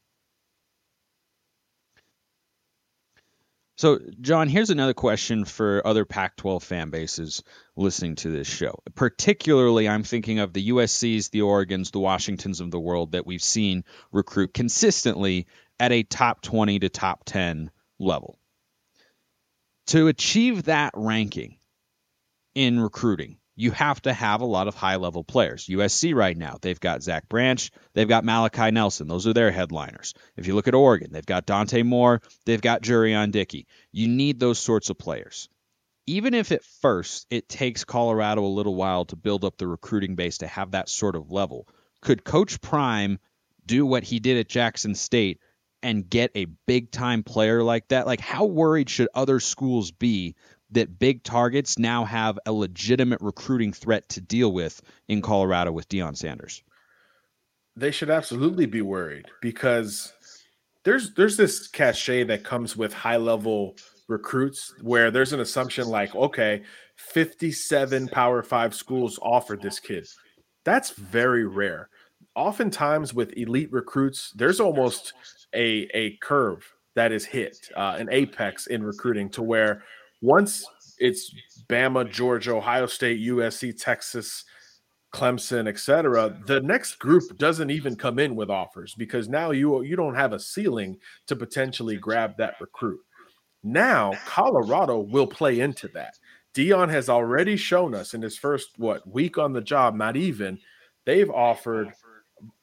So, 3.77 4.01
John, 4.23 4.49
here's 4.49 4.71
another 4.71 4.95
question 4.95 5.45
for 5.45 5.87
other 5.87 6.07
Pac 6.07 6.37
12 6.37 6.65
fan 6.65 6.89
bases 6.89 7.43
listening 7.77 8.15
to 8.17 8.31
this 8.31 8.47
show. 8.47 8.83
Particularly, 8.95 9.87
I'm 9.87 10.03
thinking 10.03 10.39
of 10.39 10.55
the 10.55 10.71
USCs, 10.71 11.31
the 11.31 11.41
Oregons, 11.41 11.91
the 11.91 11.99
Washingtons 11.99 12.61
of 12.61 12.71
the 12.71 12.81
world 12.81 13.13
that 13.13 13.27
we've 13.27 13.43
seen 13.43 13.85
recruit 14.13 14.55
consistently 14.55 15.47
at 15.79 15.93
a 15.93 16.05
top 16.05 16.41
20 16.41 16.79
to 16.81 16.89
top 16.89 17.25
10 17.27 17.71
level. 17.99 18.39
To 19.89 20.09
achieve 20.09 20.65
that 20.65 20.93
ranking 20.97 21.59
in 22.55 22.81
recruiting, 22.81 23.37
you 23.57 23.71
have 23.73 24.01
to 24.03 24.13
have 24.13 24.43
a 24.43 24.47
lot 24.47 24.69
of 24.69 24.75
high 24.75 24.97
level 24.97 25.25
players. 25.25 25.67
USC 25.67 26.15
right 26.15 26.37
now, 26.37 26.59
they've 26.61 26.79
got 26.79 27.03
Zach 27.03 27.29
Branch, 27.29 27.71
they've 27.95 28.09
got 28.09 28.25
Malachi 28.25 28.71
Nelson. 28.71 29.09
Those 29.09 29.27
are 29.27 29.33
their 29.33 29.51
headliners. 29.51 30.15
If 30.37 30.47
you 30.47 30.55
look 30.55 30.69
at 30.69 30.75
Oregon, 30.75 31.11
they've 31.13 31.25
got 31.25 31.47
Dante 31.47 31.83
Moore, 31.83 32.21
they've 32.45 32.61
got 32.61 32.83
Jurrion 32.83 33.33
Dickey. 33.33 33.67
You 33.93 34.09
need 34.09 34.39
those 34.39 34.59
sorts 34.59 34.91
of 34.91 34.99
players. 34.99 35.49
even 36.07 36.35
if 36.35 36.53
at 36.53 36.65
first 36.65 37.27
it 37.31 37.49
takes 37.49 37.85
Colorado 37.85 38.45
a 38.45 38.47
little 38.47 38.75
while 38.75 39.05
to 39.07 39.17
build 39.17 39.45
up 39.45 39.57
the 39.59 39.67
recruiting 39.67 40.15
base 40.15 40.39
to 40.39 40.47
have 40.47 40.71
that 40.73 40.89
sort 40.89 41.17
of 41.17 41.31
level, 41.33 41.67
could 42.01 42.25
Coach 42.25 42.61
Prime 42.61 43.19
do 43.65 43.85
what 43.85 44.05
he 44.05 44.21
did 44.21 44.39
at 44.39 44.49
Jackson 44.49 44.95
State 44.95 45.41
and 45.83 46.09
get 46.09 46.31
a 46.35 46.47
big 46.67 46.91
time 46.93 47.23
player 47.25 47.63
like 47.63 47.89
that? 47.89 48.07
Like, 48.07 48.21
how 48.21 48.45
worried 48.47 48.89
should 48.89 49.09
other 49.15 49.41
schools 49.41 49.91
be 49.91 50.37
that 50.71 50.99
big 50.99 51.23
targets 51.23 51.79
now 51.79 52.05
have 52.05 52.39
a 52.47 52.53
legitimate 52.53 53.21
recruiting 53.21 53.73
threat 53.73 54.09
to 54.11 54.21
deal 54.21 54.53
with 54.53 54.83
in 55.09 55.23
Colorado 55.23 55.73
with 55.73 55.89
Deion 55.89 56.17
Sanders? 56.17 56.63
They 57.77 57.91
should 57.91 58.11
absolutely 58.11 58.67
be 58.67 58.83
worried 58.83 59.27
because 59.43 60.13
there's 60.85 61.15
there's 61.15 61.37
this 61.37 61.69
cachet 61.69 62.25
that 62.25 62.45
comes 62.45 62.77
with 62.77 62.93
high 62.93 63.19
level 63.19 63.77
recruits 64.09 64.73
where 64.83 65.11
there's 65.11 65.33
an 65.33 65.41
assumption 65.41 65.89
like, 65.89 66.15
okay, 66.15 66.63
57 66.97 68.09
Power 68.09 68.43
Five 68.43 68.75
schools 68.75 69.19
offered 69.21 69.61
this 69.61 69.79
kid. 69.79 70.07
That's 70.65 70.91
very 70.91 71.45
rare. 71.45 71.89
Oftentimes 72.35 73.13
with 73.13 73.37
elite 73.37 73.73
recruits, 73.73 74.33
there's 74.35 74.61
almost 74.61 75.13
a 75.55 75.89
a 75.93 76.17
curve 76.19 76.65
that 76.95 77.13
is 77.13 77.27
hit, 77.27 77.69
uh, 77.77 77.97
an 77.99 78.09
apex 78.11 78.67
in 78.69 78.83
recruiting, 78.83 79.29
to 79.31 79.43
where 79.43 79.83
once 80.21 80.67
it's 80.99 81.35
Bama, 81.69 82.11
Georgia, 82.11 82.55
Ohio 82.55 82.87
State, 82.87 83.21
USC, 83.21 83.79
Texas, 83.81 84.45
Clemson, 85.15 85.69
etc., 85.69 86.39
the 86.47 86.61
next 86.61 86.99
group 86.99 87.37
doesn't 87.39 87.71
even 87.71 87.97
come 87.97 88.19
in 88.19 88.35
with 88.35 88.51
offers 88.51 88.95
because 88.95 89.29
now 89.29 89.51
you 89.51 89.83
you 89.83 89.97
don't 89.97 90.15
have 90.15 90.33
a 90.33 90.41
ceiling 90.41 90.99
to 91.27 91.37
potentially 91.37 91.97
grab 91.97 92.37
that 92.39 92.55
recruit. 92.61 93.01
Now, 93.63 94.13
Colorado 94.27 95.01
will 95.01 95.27
play 95.27 95.61
into 95.61 95.89
that. 95.89 96.19
Deion 96.55 96.89
has 96.89 97.09
already 97.09 97.57
shown 97.57 97.95
us 97.95 98.15
in 98.15 98.23
his 98.23 98.39
first 98.39 98.71
what 98.79 99.07
week 99.11 99.39
on 99.39 99.53
the 99.53 99.61
job, 99.61 99.95
not 99.95 100.17
even, 100.17 100.59
they've 101.05 101.31
offered 101.31 101.93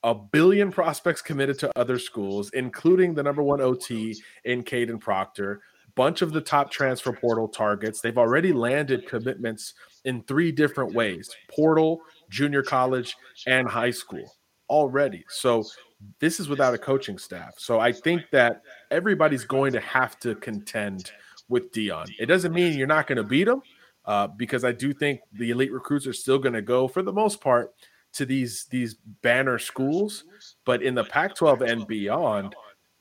a 0.03 0.15
billion 0.15 0.71
prospects 0.71 1.21
committed 1.21 1.59
to 1.59 1.71
other 1.77 1.99
schools, 1.99 2.49
including 2.53 3.13
the 3.13 3.23
number 3.23 3.43
one 3.43 3.61
OT 3.61 4.15
in 4.45 4.63
Kadyn 4.63 4.99
Proctor, 4.99 5.61
bunch 5.95 6.21
of 6.21 6.33
the 6.33 6.41
top 6.41 6.71
transfer 6.71 7.13
portal 7.13 7.47
targets. 7.47 8.01
They've 8.01 8.17
already 8.17 8.53
landed 8.53 9.07
commitments 9.07 9.73
in 10.05 10.23
three 10.23 10.51
different 10.51 10.93
ways 10.93 11.29
portal, 11.49 12.01
junior 12.29 12.63
college, 12.63 13.15
and 13.47 13.67
high 13.67 13.91
school 13.91 14.35
already. 14.69 15.23
So 15.29 15.63
this 16.19 16.39
is 16.39 16.49
without 16.49 16.73
a 16.73 16.77
coaching 16.77 17.17
staff. 17.17 17.53
So 17.57 17.79
I 17.79 17.91
think 17.91 18.23
that 18.31 18.61
everybody's 18.91 19.45
going 19.45 19.73
to 19.73 19.79
have 19.79 20.19
to 20.19 20.35
contend 20.35 21.11
with 21.47 21.71
Deion. 21.71 22.09
It 22.19 22.25
doesn't 22.25 22.53
mean 22.53 22.77
you're 22.77 22.87
not 22.87 23.07
going 23.07 23.17
to 23.17 23.23
beat 23.23 23.47
him, 23.47 23.61
uh, 24.05 24.27
because 24.27 24.63
I 24.63 24.71
do 24.71 24.93
think 24.93 25.21
the 25.31 25.51
elite 25.51 25.71
recruits 25.71 26.07
are 26.07 26.13
still 26.13 26.39
going 26.39 26.53
to 26.53 26.61
go 26.61 26.87
for 26.87 27.01
the 27.01 27.13
most 27.13 27.41
part 27.41 27.73
to 28.13 28.25
these 28.25 28.65
these 28.69 28.95
banner 29.21 29.57
schools. 29.57 30.25
But 30.65 30.81
in 30.83 30.95
the 30.95 31.03
Pac-12 31.03 31.61
and 31.61 31.87
beyond, 31.87 32.55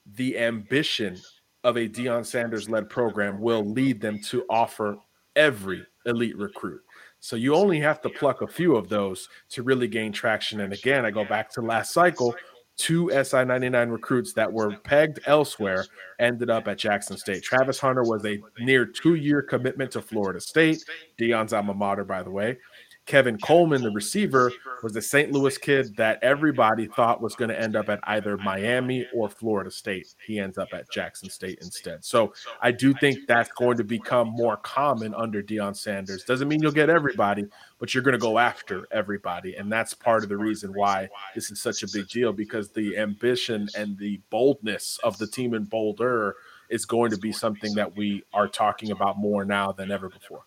the 0.05 0.37
ambition 0.37 1.17
of 1.63 1.77
a 1.77 1.87
Deion 1.87 2.25
Sanders 2.25 2.69
led 2.69 2.89
program 2.89 3.39
will 3.39 3.63
lead 3.63 4.01
them 4.01 4.19
to 4.23 4.45
offer 4.49 4.97
every 5.35 5.85
elite 6.05 6.37
recruit. 6.37 6.81
So 7.19 7.37
you 7.37 7.55
only 7.55 7.79
have 7.79 8.01
to 8.01 8.09
pluck 8.09 8.41
a 8.41 8.47
few 8.47 8.75
of 8.75 8.89
those 8.89 9.29
to 9.51 9.63
really 9.63 9.87
gain 9.87 10.11
traction. 10.11 10.59
And 10.59 10.73
again, 10.73 11.05
I 11.05 11.11
go 11.11 11.23
back 11.23 11.49
to 11.51 11.61
last 11.61 11.93
cycle. 11.93 12.35
Two 12.75 13.11
SI 13.23 13.45
99 13.45 13.89
recruits 13.89 14.33
that 14.33 14.51
were 14.51 14.75
pegged 14.77 15.19
elsewhere 15.25 15.85
ended 16.19 16.49
up 16.49 16.67
at 16.67 16.79
Jackson 16.79 17.15
State. 17.17 17.43
Travis 17.43 17.79
Hunter 17.79 18.03
was 18.03 18.25
a 18.25 18.41
near 18.59 18.85
two 18.85 19.15
year 19.15 19.41
commitment 19.41 19.91
to 19.91 20.01
Florida 20.01 20.41
State, 20.41 20.83
Deion's 21.19 21.53
alma 21.53 21.73
mater, 21.73 22.03
by 22.03 22.23
the 22.23 22.31
way. 22.31 22.57
Kevin 23.05 23.37
Coleman, 23.37 23.81
the 23.81 23.91
receiver, 23.91 24.51
was 24.81 24.95
a 24.95 25.01
St. 25.01 25.31
Louis 25.31 25.57
kid 25.57 25.95
that 25.97 26.19
everybody 26.21 26.87
thought 26.87 27.21
was 27.21 27.35
going 27.35 27.49
to 27.49 27.59
end 27.59 27.75
up 27.75 27.89
at 27.89 27.99
either 28.03 28.37
Miami 28.37 29.05
or 29.13 29.29
Florida 29.29 29.69
State. 29.69 30.15
He 30.25 30.39
ends 30.39 30.57
up 30.57 30.69
at 30.73 30.89
Jackson 30.89 31.29
State 31.29 31.59
instead. 31.61 32.03
So 32.05 32.33
I 32.61 32.71
do 32.71 32.93
think 32.93 33.19
that's 33.27 33.51
going 33.51 33.77
to 33.77 33.83
become 33.83 34.29
more 34.29 34.57
common 34.57 35.13
under 35.15 35.43
Deion 35.43 35.75
Sanders. 35.75 36.23
Doesn't 36.23 36.47
mean 36.47 36.61
you'll 36.61 36.71
get 36.71 36.89
everybody, 36.89 37.45
but 37.77 37.93
you're 37.93 38.03
going 38.03 38.13
to 38.13 38.17
go 38.19 38.39
after 38.39 38.87
everybody. 38.91 39.55
And 39.55 39.71
that's 39.71 39.93
part 39.93 40.23
of 40.23 40.29
the 40.29 40.37
reason 40.37 40.71
why 40.73 41.09
this 41.35 41.51
is 41.51 41.61
such 41.61 41.83
a 41.83 41.87
big 41.91 42.07
deal 42.07 42.31
because 42.31 42.69
the 42.69 42.97
ambition 42.97 43.67
and 43.77 43.97
the 43.97 44.21
boldness 44.29 44.97
of 45.03 45.17
the 45.17 45.27
team 45.27 45.53
in 45.53 45.65
Boulder 45.65 46.35
is 46.69 46.85
going 46.85 47.11
to 47.11 47.17
be 47.17 47.33
something 47.33 47.73
that 47.75 47.97
we 47.97 48.23
are 48.33 48.47
talking 48.47 48.91
about 48.91 49.17
more 49.17 49.43
now 49.43 49.73
than 49.73 49.91
ever 49.91 50.09
before 50.09 50.45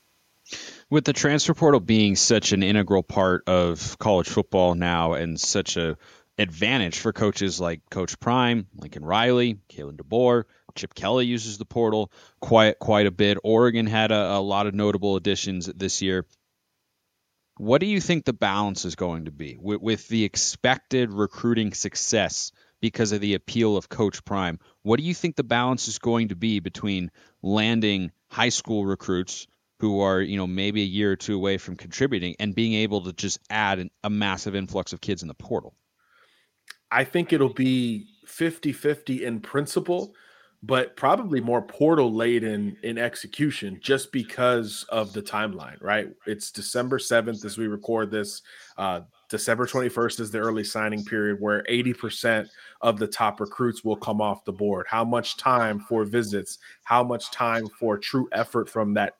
with 0.90 1.04
the 1.04 1.12
transfer 1.12 1.54
portal 1.54 1.80
being 1.80 2.16
such 2.16 2.52
an 2.52 2.62
integral 2.62 3.02
part 3.02 3.48
of 3.48 3.98
college 3.98 4.28
football 4.28 4.74
now 4.74 5.14
and 5.14 5.40
such 5.40 5.76
a 5.76 5.96
advantage 6.38 6.98
for 6.98 7.12
coaches 7.12 7.60
like 7.60 7.80
Coach 7.90 8.20
Prime, 8.20 8.66
Lincoln 8.76 9.04
Riley, 9.04 9.58
Kalen 9.70 9.96
DeBoer, 9.96 10.44
Chip 10.74 10.94
Kelly 10.94 11.24
uses 11.24 11.58
the 11.58 11.64
portal 11.64 12.12
quite 12.40 12.78
quite 12.78 13.06
a 13.06 13.10
bit. 13.10 13.38
Oregon 13.42 13.86
had 13.86 14.12
a, 14.12 14.34
a 14.34 14.40
lot 14.40 14.66
of 14.66 14.74
notable 14.74 15.16
additions 15.16 15.66
this 15.66 16.02
year. 16.02 16.26
What 17.56 17.80
do 17.80 17.86
you 17.86 18.02
think 18.02 18.24
the 18.24 18.34
balance 18.34 18.84
is 18.84 18.96
going 18.96 19.24
to 19.24 19.30
be 19.30 19.56
with, 19.58 19.80
with 19.80 20.08
the 20.08 20.24
expected 20.24 21.10
recruiting 21.10 21.72
success 21.72 22.52
because 22.82 23.12
of 23.12 23.22
the 23.22 23.32
appeal 23.32 23.78
of 23.78 23.88
Coach 23.88 24.22
Prime? 24.26 24.60
What 24.82 24.98
do 24.98 25.04
you 25.04 25.14
think 25.14 25.36
the 25.36 25.42
balance 25.42 25.88
is 25.88 25.98
going 25.98 26.28
to 26.28 26.36
be 26.36 26.60
between 26.60 27.10
landing 27.40 28.12
high 28.28 28.50
school 28.50 28.84
recruits 28.84 29.46
who 29.78 30.00
are 30.00 30.20
you 30.20 30.36
know 30.36 30.46
maybe 30.46 30.82
a 30.82 30.86
year 30.86 31.12
or 31.12 31.16
two 31.16 31.36
away 31.36 31.58
from 31.58 31.76
contributing 31.76 32.34
and 32.40 32.54
being 32.54 32.74
able 32.74 33.00
to 33.02 33.12
just 33.12 33.38
add 33.50 33.88
a 34.04 34.10
massive 34.10 34.54
influx 34.54 34.92
of 34.92 35.00
kids 35.00 35.22
in 35.22 35.28
the 35.28 35.34
portal. 35.34 35.74
I 36.90 37.04
think 37.04 37.32
it'll 37.32 37.52
be 37.52 38.06
50-50 38.26 39.22
in 39.22 39.40
principle 39.40 40.14
but 40.62 40.96
probably 40.96 41.40
more 41.40 41.60
portal 41.62 42.12
laden 42.12 42.76
in 42.82 42.96
execution 42.96 43.78
just 43.80 44.10
because 44.10 44.84
of 44.88 45.12
the 45.12 45.22
timeline 45.22 45.76
right? 45.80 46.08
It's 46.26 46.50
december 46.50 46.98
7th 46.98 47.44
as 47.44 47.58
we 47.58 47.66
record 47.66 48.10
this. 48.10 48.42
Uh, 48.78 49.00
december 49.28 49.66
21st 49.66 50.20
is 50.20 50.30
the 50.30 50.38
early 50.38 50.64
signing 50.64 51.04
period 51.04 51.38
where 51.40 51.62
80% 51.64 52.48
of 52.80 52.98
the 52.98 53.06
top 53.06 53.40
recruits 53.40 53.84
will 53.84 53.96
come 53.96 54.20
off 54.20 54.44
the 54.44 54.52
board. 54.52 54.86
How 54.88 55.04
much 55.04 55.36
time 55.36 55.80
for 55.80 56.04
visits? 56.04 56.58
How 56.84 57.04
much 57.04 57.30
time 57.30 57.66
for 57.78 57.98
true 57.98 58.28
effort 58.32 58.68
from 58.68 58.94
that 58.94 59.16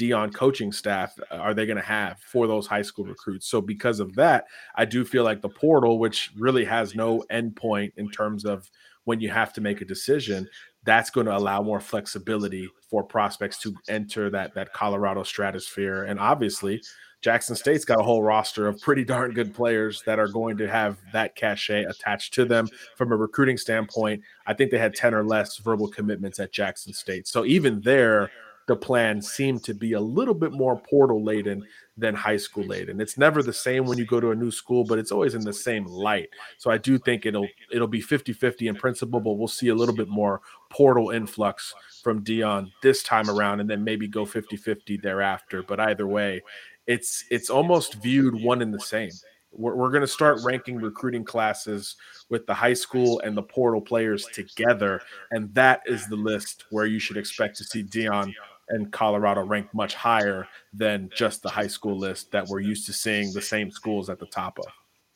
Deion 0.00 0.32
coaching 0.34 0.72
staff 0.72 1.14
uh, 1.30 1.36
are 1.36 1.52
they 1.52 1.66
going 1.66 1.76
to 1.76 1.82
have 1.82 2.18
for 2.20 2.46
those 2.46 2.66
high 2.66 2.82
school 2.82 3.04
recruits? 3.04 3.46
So 3.46 3.60
because 3.60 4.00
of 4.00 4.14
that, 4.14 4.46
I 4.74 4.86
do 4.86 5.04
feel 5.04 5.24
like 5.24 5.42
the 5.42 5.48
portal, 5.48 5.98
which 5.98 6.30
really 6.38 6.64
has 6.64 6.94
no 6.94 7.22
endpoint 7.30 7.92
in 7.96 8.10
terms 8.10 8.44
of 8.44 8.70
when 9.04 9.20
you 9.20 9.28
have 9.28 9.52
to 9.54 9.60
make 9.60 9.80
a 9.80 9.84
decision, 9.84 10.48
that's 10.84 11.10
going 11.10 11.26
to 11.26 11.36
allow 11.36 11.62
more 11.62 11.80
flexibility 11.80 12.68
for 12.88 13.04
prospects 13.04 13.58
to 13.58 13.74
enter 13.88 14.30
that 14.30 14.54
that 14.54 14.72
Colorado 14.72 15.22
stratosphere. 15.22 16.04
And 16.04 16.18
obviously, 16.18 16.80
Jackson 17.20 17.54
State's 17.54 17.84
got 17.84 18.00
a 18.00 18.02
whole 18.02 18.22
roster 18.22 18.66
of 18.66 18.80
pretty 18.80 19.04
darn 19.04 19.32
good 19.32 19.54
players 19.54 20.02
that 20.06 20.18
are 20.18 20.28
going 20.28 20.56
to 20.56 20.68
have 20.68 20.96
that 21.12 21.36
cachet 21.36 21.84
attached 21.84 22.32
to 22.34 22.46
them 22.46 22.66
from 22.96 23.12
a 23.12 23.16
recruiting 23.16 23.58
standpoint. 23.58 24.22
I 24.46 24.54
think 24.54 24.70
they 24.70 24.78
had 24.78 24.94
10 24.94 25.14
or 25.14 25.24
less 25.24 25.58
verbal 25.58 25.88
commitments 25.88 26.40
at 26.40 26.52
Jackson 26.52 26.94
State. 26.94 27.28
So 27.28 27.44
even 27.44 27.82
there, 27.82 28.30
the 28.70 28.76
plan 28.76 29.20
seemed 29.20 29.64
to 29.64 29.74
be 29.74 29.94
a 29.94 30.00
little 30.00 30.32
bit 30.32 30.52
more 30.52 30.80
portal 30.88 31.24
laden 31.24 31.66
than 31.96 32.14
high 32.14 32.36
school 32.36 32.62
laden. 32.62 33.00
It's 33.00 33.18
never 33.18 33.42
the 33.42 33.52
same 33.52 33.84
when 33.84 33.98
you 33.98 34.06
go 34.06 34.20
to 34.20 34.30
a 34.30 34.34
new 34.36 34.52
school, 34.52 34.84
but 34.84 34.96
it's 34.96 35.10
always 35.10 35.34
in 35.34 35.40
the 35.40 35.52
same 35.52 35.86
light. 35.86 36.28
So 36.56 36.70
I 36.70 36.78
do 36.78 36.96
think 36.96 37.26
it'll 37.26 37.48
it'll 37.72 37.88
be 37.88 38.00
50-50 38.00 38.68
in 38.68 38.76
principle, 38.76 39.18
but 39.18 39.32
we'll 39.32 39.48
see 39.48 39.70
a 39.70 39.74
little 39.74 39.94
bit 39.94 40.06
more 40.06 40.40
portal 40.70 41.10
influx 41.10 41.74
from 42.04 42.22
Deion 42.22 42.70
this 42.80 43.02
time 43.02 43.28
around 43.28 43.58
and 43.58 43.68
then 43.68 43.82
maybe 43.82 44.06
go 44.06 44.24
50-50 44.24 45.02
thereafter. 45.02 45.64
But 45.64 45.80
either 45.80 46.06
way, 46.06 46.40
it's 46.86 47.24
it's 47.28 47.50
almost 47.50 47.94
viewed 47.94 48.40
one 48.40 48.62
and 48.62 48.72
the 48.72 48.78
same. 48.78 49.10
We're, 49.50 49.74
we're 49.74 49.90
going 49.90 50.02
to 50.02 50.06
start 50.06 50.38
ranking 50.44 50.76
recruiting 50.76 51.24
classes 51.24 51.96
with 52.28 52.46
the 52.46 52.54
high 52.54 52.74
school 52.74 53.20
and 53.24 53.36
the 53.36 53.42
portal 53.42 53.80
players 53.80 54.26
together. 54.32 55.02
And 55.32 55.52
that 55.54 55.82
is 55.86 56.06
the 56.06 56.14
list 56.14 56.66
where 56.70 56.86
you 56.86 57.00
should 57.00 57.16
expect 57.16 57.56
to 57.56 57.64
see 57.64 57.82
Deion 57.82 58.32
and 58.70 58.92
Colorado 58.92 59.44
ranked 59.44 59.74
much 59.74 59.94
higher 59.94 60.46
than 60.72 61.10
just 61.14 61.42
the 61.42 61.50
high 61.50 61.66
school 61.66 61.98
list 61.98 62.32
that 62.32 62.46
we're 62.48 62.60
used 62.60 62.86
to 62.86 62.92
seeing 62.92 63.32
the 63.32 63.42
same 63.42 63.70
schools 63.70 64.08
at 64.08 64.18
the 64.18 64.26
top 64.26 64.58
of. 64.58 64.66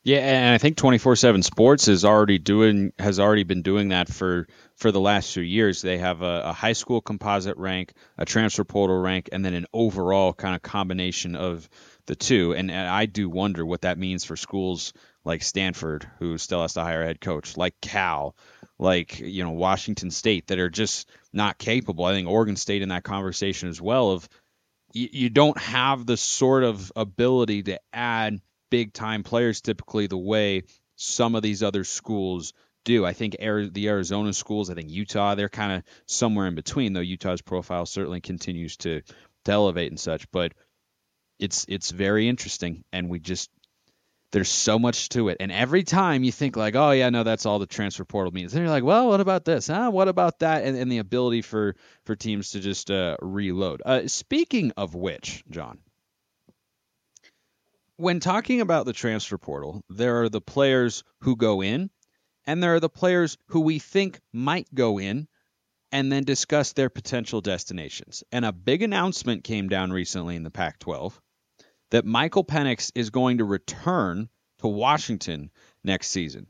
Yeah, 0.04 0.18
and 0.18 0.54
I 0.54 0.58
think 0.58 0.76
24/7 0.76 1.42
Sports 1.42 1.88
is 1.88 2.04
already 2.04 2.38
doing 2.38 2.92
has 2.98 3.18
already 3.18 3.44
been 3.44 3.62
doing 3.62 3.88
that 3.88 4.12
for 4.12 4.46
for 4.76 4.92
the 4.92 5.00
last 5.00 5.32
few 5.32 5.42
years. 5.42 5.80
They 5.80 5.96
have 5.96 6.20
a, 6.20 6.42
a 6.44 6.52
high 6.52 6.74
school 6.74 7.00
composite 7.00 7.56
rank, 7.56 7.94
a 8.18 8.26
transfer 8.26 8.64
portal 8.64 9.00
rank, 9.00 9.30
and 9.32 9.42
then 9.42 9.54
an 9.54 9.64
overall 9.72 10.34
kind 10.34 10.54
of 10.54 10.60
combination 10.60 11.36
of 11.36 11.70
the 12.04 12.14
two. 12.14 12.52
And, 12.52 12.70
and 12.70 12.86
I 12.86 13.06
do 13.06 13.30
wonder 13.30 13.64
what 13.64 13.82
that 13.82 13.96
means 13.96 14.24
for 14.24 14.36
schools 14.36 14.92
like 15.24 15.42
Stanford, 15.42 16.06
who 16.18 16.36
still 16.36 16.60
has 16.60 16.74
to 16.74 16.82
hire 16.82 17.02
a 17.02 17.06
head 17.06 17.20
coach, 17.20 17.56
like 17.56 17.80
Cal, 17.80 18.36
like 18.84 19.18
you 19.18 19.42
know 19.42 19.50
Washington 19.50 20.10
State, 20.10 20.46
that 20.48 20.60
are 20.60 20.70
just 20.70 21.10
not 21.32 21.58
capable. 21.58 22.04
I 22.04 22.12
think 22.12 22.28
Oregon 22.28 22.56
State 22.56 22.82
in 22.82 22.90
that 22.90 23.02
conversation 23.02 23.68
as 23.68 23.80
well 23.80 24.10
of 24.10 24.28
you, 24.92 25.08
you 25.10 25.30
don't 25.30 25.58
have 25.58 26.06
the 26.06 26.16
sort 26.16 26.62
of 26.62 26.92
ability 26.94 27.64
to 27.64 27.80
add 27.92 28.40
big 28.70 28.92
time 28.92 29.22
players 29.24 29.60
typically 29.60 30.06
the 30.06 30.16
way 30.16 30.62
some 30.96 31.34
of 31.34 31.42
these 31.42 31.62
other 31.62 31.84
schools 31.84 32.52
do. 32.84 33.04
I 33.04 33.12
think 33.12 33.36
the 33.38 33.88
Arizona 33.88 34.32
schools, 34.32 34.70
I 34.70 34.74
think 34.74 34.90
Utah, 34.90 35.34
they're 35.34 35.48
kind 35.48 35.72
of 35.72 35.82
somewhere 36.06 36.46
in 36.46 36.54
between, 36.54 36.92
though 36.92 37.00
Utah's 37.00 37.42
profile 37.42 37.86
certainly 37.86 38.20
continues 38.20 38.76
to, 38.78 39.02
to 39.44 39.52
elevate 39.52 39.90
and 39.90 39.98
such. 39.98 40.30
But 40.30 40.52
it's 41.38 41.66
it's 41.68 41.90
very 41.90 42.28
interesting, 42.28 42.84
and 42.92 43.08
we 43.08 43.18
just 43.18 43.50
there's 44.34 44.50
so 44.50 44.80
much 44.80 45.10
to 45.10 45.28
it. 45.28 45.36
And 45.38 45.52
every 45.52 45.84
time 45.84 46.24
you 46.24 46.32
think 46.32 46.56
like, 46.56 46.74
oh 46.74 46.90
yeah, 46.90 47.08
no, 47.08 47.22
that's 47.22 47.46
all 47.46 47.60
the 47.60 47.66
transfer 47.66 48.04
portal 48.04 48.32
means. 48.32 48.52
Then 48.52 48.62
you're 48.62 48.70
like, 48.70 48.82
well, 48.82 49.06
what 49.06 49.20
about 49.20 49.44
this? 49.44 49.68
Huh? 49.68 49.90
What 49.92 50.08
about 50.08 50.40
that? 50.40 50.64
And, 50.64 50.76
and 50.76 50.90
the 50.90 50.98
ability 50.98 51.42
for 51.42 51.76
for 52.04 52.16
teams 52.16 52.50
to 52.50 52.60
just 52.60 52.90
uh, 52.90 53.16
reload. 53.22 53.80
Uh, 53.86 54.08
speaking 54.08 54.72
of 54.76 54.96
which, 54.96 55.44
John, 55.48 55.78
when 57.96 58.18
talking 58.18 58.60
about 58.60 58.86
the 58.86 58.92
transfer 58.92 59.38
portal, 59.38 59.84
there 59.88 60.22
are 60.22 60.28
the 60.28 60.40
players 60.40 61.04
who 61.20 61.36
go 61.36 61.62
in, 61.62 61.88
and 62.44 62.60
there 62.60 62.74
are 62.74 62.80
the 62.80 62.88
players 62.88 63.38
who 63.46 63.60
we 63.60 63.78
think 63.78 64.18
might 64.32 64.66
go 64.74 64.98
in, 64.98 65.28
and 65.92 66.10
then 66.10 66.24
discuss 66.24 66.72
their 66.72 66.90
potential 66.90 67.40
destinations. 67.40 68.24
And 68.32 68.44
a 68.44 68.50
big 68.50 68.82
announcement 68.82 69.44
came 69.44 69.68
down 69.68 69.92
recently 69.92 70.34
in 70.34 70.42
the 70.42 70.50
Pac 70.50 70.80
12 70.80 71.20
that 71.90 72.04
Michael 72.04 72.44
Penix 72.44 72.90
is 72.94 73.10
going 73.10 73.38
to 73.38 73.44
return 73.44 74.28
to 74.58 74.68
Washington 74.68 75.50
next 75.82 76.08
season. 76.08 76.46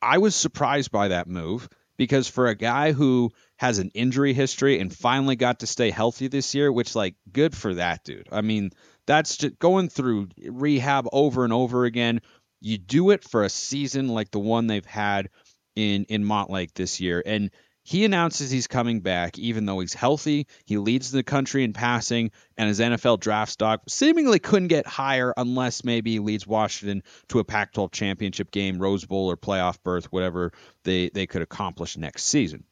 I 0.00 0.18
was 0.18 0.34
surprised 0.34 0.90
by 0.90 1.08
that 1.08 1.28
move 1.28 1.68
because 1.96 2.26
for 2.26 2.48
a 2.48 2.54
guy 2.54 2.92
who 2.92 3.30
has 3.56 3.78
an 3.78 3.90
injury 3.94 4.32
history 4.32 4.80
and 4.80 4.92
finally 4.92 5.36
got 5.36 5.60
to 5.60 5.66
stay 5.66 5.90
healthy 5.90 6.28
this 6.28 6.54
year, 6.54 6.72
which 6.72 6.96
like 6.96 7.14
good 7.32 7.56
for 7.56 7.74
that 7.74 8.02
dude. 8.04 8.28
I 8.32 8.40
mean, 8.40 8.70
that's 9.06 9.36
just 9.36 9.58
going 9.58 9.88
through 9.88 10.28
rehab 10.44 11.06
over 11.12 11.44
and 11.44 11.52
over 11.52 11.84
again. 11.84 12.20
You 12.60 12.78
do 12.78 13.10
it 13.10 13.22
for 13.22 13.44
a 13.44 13.48
season 13.48 14.08
like 14.08 14.30
the 14.30 14.40
one 14.40 14.66
they've 14.66 14.84
had 14.84 15.30
in 15.76 16.04
in 16.04 16.24
Montlake 16.24 16.74
this 16.74 17.00
year 17.00 17.22
and 17.24 17.50
he 17.84 18.04
announces 18.04 18.50
he's 18.50 18.68
coming 18.68 19.00
back, 19.00 19.38
even 19.38 19.66
though 19.66 19.80
he's 19.80 19.94
healthy. 19.94 20.46
He 20.64 20.78
leads 20.78 21.10
the 21.10 21.22
country 21.22 21.64
in 21.64 21.72
passing, 21.72 22.30
and 22.56 22.68
his 22.68 22.78
NFL 22.78 23.20
draft 23.20 23.52
stock 23.52 23.82
seemingly 23.88 24.38
couldn't 24.38 24.68
get 24.68 24.86
higher 24.86 25.34
unless 25.36 25.84
maybe 25.84 26.12
he 26.12 26.18
leads 26.20 26.46
Washington 26.46 27.02
to 27.28 27.40
a 27.40 27.44
Pac 27.44 27.72
12 27.72 27.90
championship 27.90 28.50
game, 28.52 28.78
Rose 28.78 29.04
Bowl, 29.04 29.30
or 29.30 29.36
playoff 29.36 29.82
berth, 29.82 30.12
whatever 30.12 30.52
they, 30.84 31.08
they 31.08 31.26
could 31.26 31.42
accomplish 31.42 31.96
next 31.96 32.24
season. 32.24 32.64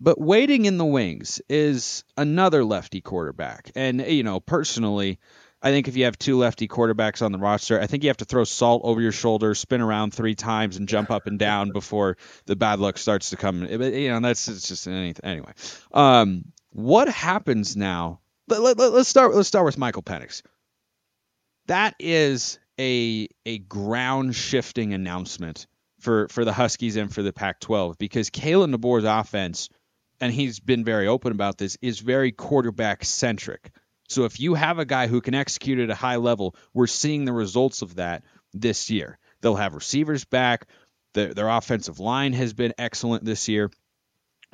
But 0.00 0.20
waiting 0.20 0.66
in 0.66 0.78
the 0.78 0.84
wings 0.84 1.40
is 1.48 2.04
another 2.16 2.64
lefty 2.64 3.00
quarterback. 3.00 3.70
And, 3.74 4.00
you 4.00 4.22
know, 4.22 4.38
personally, 4.38 5.18
I 5.60 5.70
think 5.70 5.88
if 5.88 5.96
you 5.96 6.04
have 6.04 6.18
two 6.18 6.38
lefty 6.38 6.68
quarterbacks 6.68 7.20
on 7.20 7.32
the 7.32 7.38
roster, 7.38 7.80
I 7.80 7.86
think 7.86 8.04
you 8.04 8.10
have 8.10 8.18
to 8.18 8.24
throw 8.24 8.44
salt 8.44 8.82
over 8.84 9.00
your 9.00 9.12
shoulder, 9.12 9.54
spin 9.54 9.80
around 9.80 10.14
three 10.14 10.36
times, 10.36 10.76
and 10.76 10.88
jump 10.88 11.10
up 11.10 11.26
and 11.26 11.38
down 11.38 11.70
before 11.72 12.16
the 12.46 12.54
bad 12.54 12.78
luck 12.78 12.96
starts 12.96 13.30
to 13.30 13.36
come. 13.36 13.66
You 13.66 14.10
know, 14.10 14.20
that's 14.20 14.46
just 14.46 14.86
anything. 14.86 15.28
Anyway, 15.28 15.52
um, 15.92 16.44
what 16.70 17.08
happens 17.08 17.76
now? 17.76 18.20
Let, 18.46 18.78
let, 18.78 18.92
let's 18.92 19.08
start. 19.08 19.34
Let's 19.34 19.48
start 19.48 19.64
with 19.64 19.78
Michael 19.78 20.02
Penix. 20.02 20.42
That 21.66 21.94
is 21.98 22.58
a 22.78 23.28
a 23.44 23.58
ground 23.58 24.36
shifting 24.36 24.94
announcement 24.94 25.66
for 25.98 26.28
for 26.28 26.44
the 26.44 26.52
Huskies 26.52 26.96
and 26.96 27.12
for 27.12 27.22
the 27.22 27.32
Pac-12 27.32 27.98
because 27.98 28.30
Kalen 28.30 28.74
DeBoer's 28.74 29.04
offense, 29.04 29.68
and 30.20 30.32
he's 30.32 30.60
been 30.60 30.84
very 30.84 31.08
open 31.08 31.32
about 31.32 31.58
this, 31.58 31.76
is 31.82 31.98
very 31.98 32.30
quarterback 32.30 33.04
centric. 33.04 33.72
So 34.08 34.24
if 34.24 34.40
you 34.40 34.54
have 34.54 34.78
a 34.78 34.84
guy 34.84 35.06
who 35.06 35.20
can 35.20 35.34
execute 35.34 35.78
at 35.78 35.90
a 35.90 35.94
high 35.94 36.16
level, 36.16 36.56
we're 36.72 36.86
seeing 36.86 37.24
the 37.24 37.32
results 37.32 37.82
of 37.82 37.96
that 37.96 38.24
this 38.52 38.90
year. 38.90 39.18
They'll 39.40 39.56
have 39.56 39.74
receivers 39.74 40.24
back. 40.24 40.66
Their, 41.14 41.34
their 41.34 41.48
offensive 41.48 42.00
line 42.00 42.32
has 42.32 42.52
been 42.52 42.74
excellent 42.78 43.24
this 43.24 43.48
year. 43.48 43.70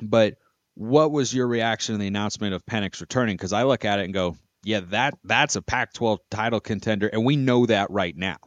But 0.01 0.35
what 0.75 1.11
was 1.11 1.33
your 1.33 1.47
reaction 1.47 1.95
to 1.95 1.99
the 1.99 2.07
announcement 2.07 2.53
of 2.53 2.65
Penix 2.65 2.99
returning? 2.99 3.35
Because 3.37 3.53
I 3.53 3.63
look 3.63 3.85
at 3.85 3.99
it 3.99 4.05
and 4.05 4.13
go, 4.13 4.35
yeah, 4.63 4.81
that 4.89 5.17
that's 5.23 5.55
a 5.55 5.61
Pac-12 5.61 6.17
title 6.29 6.59
contender, 6.59 7.07
and 7.07 7.23
we 7.23 7.35
know 7.35 7.65
that 7.67 7.91
right 7.91 8.15
now 8.15 8.37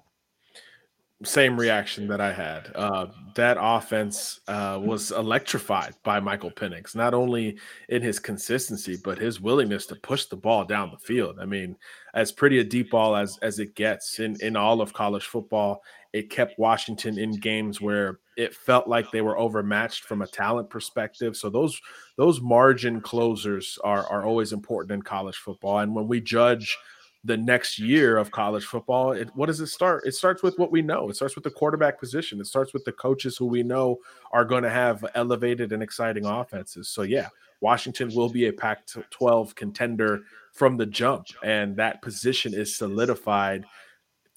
same 1.25 1.59
reaction 1.59 2.07
that 2.09 2.21
I 2.21 2.33
had. 2.33 2.71
Uh, 2.77 3.07
that 3.35 3.57
offense 3.61 4.41
uh, 4.47 4.79
was 4.81 5.11
electrified 5.11 5.95
by 6.05 6.21
Michael 6.21 6.51
Penix, 6.51 6.95
not 6.95 7.13
only 7.13 7.59
in 7.89 8.03
his 8.03 8.21
consistency, 8.21 8.97
but 9.03 9.19
his 9.19 9.41
willingness 9.41 9.87
to 9.87 9.97
push 9.97 10.27
the 10.27 10.37
ball 10.37 10.65
down 10.65 10.91
the 10.93 10.99
field. 10.99 11.39
I 11.41 11.45
mean, 11.45 11.77
as 12.15 12.31
pretty 12.31 12.61
a 12.61 12.65
deep 12.65 12.91
ball 12.91 13.17
as 13.17 13.37
as 13.43 13.59
it 13.59 13.75
gets 13.75 14.21
in 14.21 14.37
in 14.41 14.55
all 14.57 14.81
of 14.81 14.93
college 14.93 15.25
football, 15.25 15.83
it 16.13 16.31
kept 16.31 16.59
Washington 16.59 17.19
in 17.19 17.33
games 17.33 17.81
where 17.81 18.21
it 18.37 18.55
felt 18.55 18.87
like 18.87 19.11
they 19.11 19.21
were 19.21 19.39
overmatched 19.39 20.05
from 20.05 20.23
a 20.23 20.27
talent 20.27 20.71
perspective. 20.71 21.37
So 21.37 21.51
those 21.51 21.81
those 22.17 22.41
margin 22.41 23.01
closers 23.01 23.77
are 23.83 24.07
are 24.07 24.25
always 24.25 24.53
important 24.53 24.93
in 24.93 25.03
college 25.03 25.37
football. 25.37 25.81
And 25.81 25.97
when 25.97 26.07
we 26.07 26.21
judge 26.21 26.79
the 27.25 27.37
next 27.37 27.79
year 27.79 28.17
of 28.17 28.31
college 28.31 28.65
football, 28.65 29.13
it, 29.13 29.29
what 29.35 29.47
does 29.47 29.61
it 29.61 29.67
start? 29.67 30.07
It 30.07 30.15
starts 30.15 30.43
with 30.43 30.59
what 30.59 30.71
we 30.71 30.83
know. 30.83 31.09
It 31.11 31.17
starts 31.17 31.35
with 31.35 31.45
the 31.45 31.51
quarterback 31.51 31.99
position. 31.99 32.41
It 32.41 32.47
starts 32.47 32.73
with 32.73 32.85
the 32.85 32.93
coaches 32.93 33.37
who 33.37 33.47
we 33.47 33.63
know 33.63 33.99
are 34.33 34.45
going 34.45 34.63
to 34.63 34.71
have 34.71 35.05
elevated 35.15 35.73
and 35.73 35.83
exciting 35.83 36.25
offenses. 36.25 36.89
So, 36.89 37.03
yeah, 37.03 37.29
Washington 37.61 38.15
will 38.15 38.29
be 38.29 38.47
a 38.47 38.53
Pac 38.53 38.87
12 39.11 39.55
contender 39.55 40.23
from 40.53 40.77
the 40.77 40.87
jump, 40.87 41.27
and 41.43 41.77
that 41.77 42.03
position 42.03 42.55
is 42.55 42.77
solidified 42.77 43.65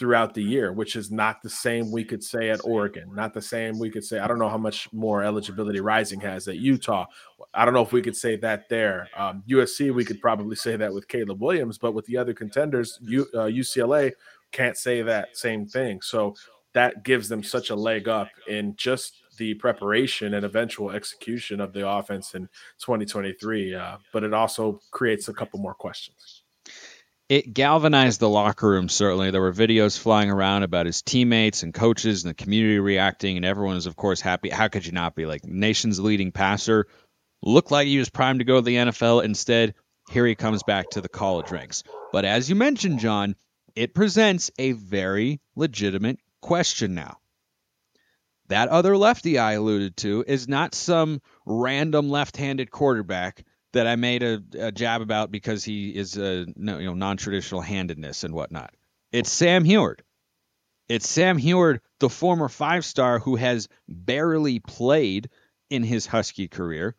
throughout 0.02 0.34
the 0.34 0.42
year, 0.42 0.74
which 0.74 0.96
is 0.96 1.12
not 1.12 1.44
the 1.44 1.50
same 1.50 1.92
we 1.92 2.04
could 2.04 2.24
say 2.24 2.50
at 2.50 2.60
Oregon, 2.64 3.08
not 3.14 3.36
the 3.36 3.42
same 3.42 3.78
we 3.78 3.92
could 3.92 4.04
say. 4.04 4.18
I 4.18 4.28
don't 4.28 4.40
know 4.40 4.50
how 4.50 4.58
much 4.58 4.92
more 4.92 5.24
eligibility 5.24 5.80
Rising 5.80 6.20
has 6.22 6.48
at 6.48 6.58
Utah. 6.58 7.06
I 7.54 7.66
don't 7.66 7.76
know 7.76 7.84
if 7.84 7.94
we 7.94 8.02
could 8.02 8.16
say 8.16 8.36
that 8.38 8.68
there. 8.68 9.08
Um, 9.16 9.44
USC, 9.48 9.94
we 9.94 10.04
could 10.04 10.20
probably 10.20 10.56
say 10.56 10.76
that 10.76 10.92
with 10.92 11.08
Caleb 11.08 11.40
Williams, 11.40 11.78
but 11.78 11.94
with 11.94 12.08
the 12.08 12.18
other 12.18 12.34
contenders, 12.34 12.98
U, 13.04 13.28
uh, 13.36 13.42
UCLA 13.42 14.14
can't 14.52 14.76
say 14.76 15.04
that 15.04 15.38
same 15.38 15.68
thing. 15.68 16.02
So 16.02 16.34
that 16.74 17.04
gives 17.04 17.30
them 17.30 17.44
such 17.44 17.70
a 17.70 17.76
leg 17.76 18.08
up 18.08 18.30
in 18.48 18.76
just 18.78 19.22
the 19.38 19.54
preparation 19.54 20.34
and 20.34 20.44
eventual 20.44 20.90
execution 20.90 21.62
of 21.62 21.74
the 21.74 21.88
offense 21.88 22.34
in 22.34 22.50
2023. 22.80 23.76
Uh, 23.76 23.98
but 24.12 24.24
it 24.24 24.34
also 24.34 24.82
creates 24.90 25.28
a 25.28 25.34
couple 25.34 25.60
more 25.60 25.76
questions 25.76 26.41
it 27.32 27.54
galvanized 27.54 28.20
the 28.20 28.28
locker 28.28 28.68
room 28.68 28.90
certainly. 28.90 29.32
There 29.32 29.40
were 29.40 29.54
videos 29.54 29.98
flying 29.98 30.30
around 30.30 30.64
about 30.64 30.86
his 30.86 31.02
teammates 31.02 31.64
and 31.64 31.74
coaches 31.74 32.26
and 32.26 32.30
the 32.30 32.44
community 32.44 32.78
reacting 32.78 33.38
and 33.38 33.46
everyone 33.46 33.76
was 33.76 33.86
of 33.86 33.96
course 33.96 34.20
happy. 34.20 34.50
How 34.50 34.68
could 34.68 34.86
you 34.86 34.92
not 34.92 35.16
be? 35.16 35.26
Like 35.26 35.46
nation's 35.46 35.98
leading 35.98 36.34
passer. 36.34 36.88
Looked 37.42 37.72
like 37.72 37.88
he 37.88 38.00
was 38.00 38.10
primed 38.10 38.40
to 38.40 38.46
go 38.46 38.56
to 38.56 38.62
the 38.62 38.76
nfl 38.76 39.24
instead 39.24 39.76
here 40.12 40.26
he 40.26 40.36
comes 40.36 40.64
back 40.64 40.90
to 40.90 41.00
the 41.00 41.08
college 41.08 41.52
ranks. 41.52 41.84
But 42.12 42.26
as 42.26 42.50
you 42.50 42.56
mentioned 42.56 43.00
john 43.00 43.38
it 43.78 43.94
presents 43.94 44.52
a 44.60 44.74
very 44.74 45.40
legitimate 45.56 46.20
question 46.42 46.96
now. 46.96 47.20
That 48.50 48.68
other 48.68 48.98
lefty 48.98 49.40
i 49.40 49.54
alluded 49.54 49.96
to 49.98 50.26
is 50.28 50.50
not 50.50 50.76
some 50.76 51.22
random 51.46 52.10
left-handed 52.10 52.72
quarterback 52.72 53.46
that 53.74 53.88
I 53.88 53.96
made 53.96 54.24
a, 54.24 54.42
a 54.60 54.72
jab 54.72 55.02
about 55.02 55.32
because 55.32 55.64
he 55.64 55.90
is 55.90 56.18
a 56.18 56.46
you 56.46 56.54
know 56.56 56.94
non-traditional 56.94 57.62
handedness 57.62 58.24
and 58.24 58.34
whatnot. 58.34 58.74
It's 59.12 59.32
Sam 59.32 59.64
Huard. 59.64 60.02
It's 60.88 61.08
Sam 61.08 61.38
Huard, 61.38 61.80
the 62.00 62.10
former 62.10 62.50
five-star 62.50 63.20
who 63.20 63.38
has 63.38 63.70
barely 63.88 64.60
played 64.60 65.30
in 65.70 65.84
his 65.84 66.06
Husky 66.06 66.50
career, 66.50 66.96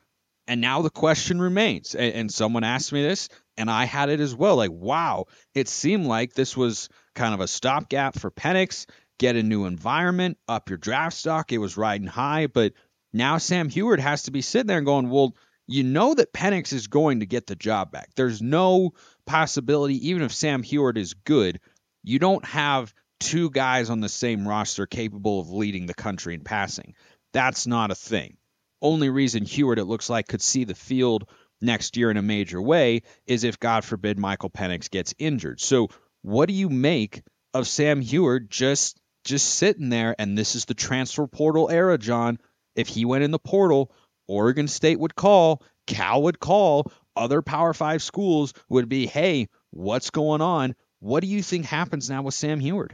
and 0.46 0.60
now 0.60 0.80
the 0.80 0.90
question 0.90 1.40
remains. 1.40 1.94
And, 1.94 2.14
and 2.14 2.32
someone 2.32 2.64
asked 2.64 2.92
me 2.92 3.02
this, 3.02 3.28
and 3.56 3.70
I 3.70 3.84
had 3.84 4.08
it 4.08 4.20
as 4.20 4.34
well. 4.34 4.56
Like, 4.56 4.70
wow, 4.72 5.26
it 5.54 5.68
seemed 5.68 6.06
like 6.06 6.32
this 6.32 6.56
was 6.56 6.88
kind 7.14 7.34
of 7.34 7.40
a 7.40 7.48
stopgap 7.48 8.18
for 8.18 8.30
Penix. 8.30 8.86
Get 9.18 9.36
a 9.36 9.42
new 9.42 9.66
environment, 9.66 10.38
up 10.48 10.70
your 10.70 10.78
draft 10.78 11.16
stock. 11.16 11.52
It 11.52 11.58
was 11.58 11.76
riding 11.76 12.06
high, 12.06 12.46
but 12.46 12.72
now 13.12 13.36
Sam 13.38 13.68
Huard 13.68 14.00
has 14.00 14.22
to 14.22 14.30
be 14.30 14.40
sitting 14.40 14.68
there 14.68 14.78
and 14.78 14.86
going, 14.86 15.10
well 15.10 15.34
you 15.66 15.84
know 15.84 16.14
that 16.14 16.32
Penix 16.32 16.72
is 16.72 16.86
going 16.88 17.20
to 17.20 17.26
get 17.26 17.46
the 17.46 17.56
job 17.56 17.92
back. 17.92 18.10
There's 18.14 18.42
no 18.42 18.92
possibility, 19.26 20.08
even 20.08 20.22
if 20.22 20.32
Sam 20.32 20.62
Huard 20.62 20.98
is 20.98 21.14
good, 21.14 21.60
you 22.02 22.18
don't 22.18 22.44
have 22.44 22.92
two 23.20 23.50
guys 23.50 23.88
on 23.88 24.00
the 24.00 24.08
same 24.08 24.46
roster 24.46 24.86
capable 24.86 25.40
of 25.40 25.50
leading 25.50 25.86
the 25.86 25.94
country 25.94 26.34
in 26.34 26.40
passing. 26.40 26.94
That's 27.32 27.66
not 27.66 27.90
a 27.90 27.94
thing. 27.94 28.36
Only 28.80 29.10
reason 29.10 29.44
Huard, 29.44 29.78
it 29.78 29.84
looks 29.84 30.10
like, 30.10 30.26
could 30.26 30.42
see 30.42 30.64
the 30.64 30.74
field 30.74 31.28
next 31.60 31.96
year 31.96 32.10
in 32.10 32.16
a 32.16 32.22
major 32.22 32.60
way 32.60 33.02
is 33.26 33.44
if, 33.44 33.60
God 33.60 33.84
forbid, 33.84 34.18
Michael 34.18 34.50
Penix 34.50 34.90
gets 34.90 35.14
injured. 35.18 35.60
So, 35.60 35.88
what 36.22 36.46
do 36.46 36.54
you 36.54 36.68
make 36.68 37.22
of 37.54 37.68
Sam 37.68 38.02
Huard 38.02 38.50
just 38.50 39.00
just 39.24 39.48
sitting 39.54 39.88
there? 39.88 40.16
And 40.18 40.36
this 40.36 40.56
is 40.56 40.64
the 40.64 40.74
transfer 40.74 41.26
portal 41.26 41.70
era, 41.70 41.96
John. 41.96 42.38
If 42.74 42.88
he 42.88 43.04
went 43.04 43.22
in 43.22 43.30
the 43.30 43.38
portal, 43.38 43.92
Oregon 44.28 44.68
State 44.68 44.98
would 45.00 45.14
call, 45.14 45.62
Cal 45.86 46.22
would 46.22 46.40
call, 46.40 46.90
other 47.16 47.42
Power 47.42 47.74
Five 47.74 48.02
schools 48.02 48.52
would 48.68 48.88
be, 48.88 49.06
hey, 49.06 49.48
what's 49.70 50.10
going 50.10 50.40
on? 50.40 50.74
What 51.00 51.20
do 51.20 51.26
you 51.26 51.42
think 51.42 51.66
happens 51.66 52.08
now 52.08 52.22
with 52.22 52.34
Sam 52.34 52.60
Huard? 52.60 52.92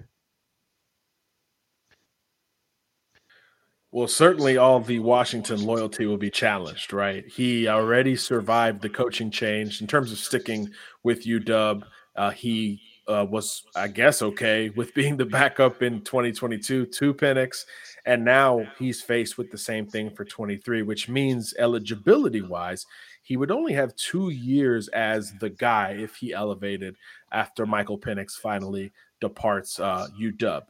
Well, 3.91 4.09
certainly 4.09 4.59
all 4.59 4.81
the 4.81 4.99
Washington 4.99 5.65
loyalty 5.65 6.05
will 6.05 6.19
be 6.19 6.31
challenged, 6.31 6.93
right? 6.93 7.25
He 7.27 7.69
already 7.69 8.17
survived 8.17 8.83
the 8.83 8.91
coaching 8.91 9.31
change 9.31 9.81
in 9.81 9.87
terms 9.87 10.13
of 10.13 10.19
sticking 10.19 10.71
with 11.03 11.25
UW. 11.25 11.83
Uh, 12.15 12.31
he 12.31 12.83
uh, 13.09 13.25
was, 13.29 13.65
I 13.75 13.89
guess, 13.89 14.21
okay 14.21 14.69
with 14.69 14.93
being 14.93 15.17
the 15.17 15.25
backup 15.25 15.83
in 15.83 16.03
2022 16.03 16.87
to 16.87 17.15
Penix. 17.15 17.65
And 18.09 18.25
now 18.25 18.67
he's 18.79 19.03
faced 19.03 19.37
with 19.37 19.51
the 19.51 19.59
same 19.59 19.87
thing 19.87 20.09
for 20.09 20.25
23, 20.25 20.81
which 20.81 21.11
means 21.11 21.53
eligibility 21.59 22.41
wise, 22.41 22.87
he 23.23 23.37
would 23.37 23.51
only 23.51 23.75
have 23.75 23.95
two 23.97 24.31
years 24.31 24.89
as 24.89 25.35
the 25.41 25.51
guy 25.51 25.91
if 25.91 26.17
he 26.17 26.33
elevated 26.33 26.97
after 27.33 27.67
Michael 27.67 27.99
Penix 27.99 28.33
finally 28.33 28.93
departs 29.21 29.79
uh, 29.79 30.07
UW. 30.19 30.63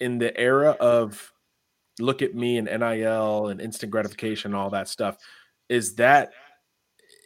In 0.00 0.18
the 0.18 0.36
era 0.36 0.70
of 0.80 1.32
look 2.00 2.20
at 2.20 2.34
me 2.34 2.58
and 2.58 2.66
NIL 2.66 3.46
and 3.46 3.60
instant 3.60 3.92
gratification, 3.92 4.52
all 4.52 4.70
that 4.70 4.88
stuff. 4.88 5.18
Is 5.68 5.94
that 5.94 6.32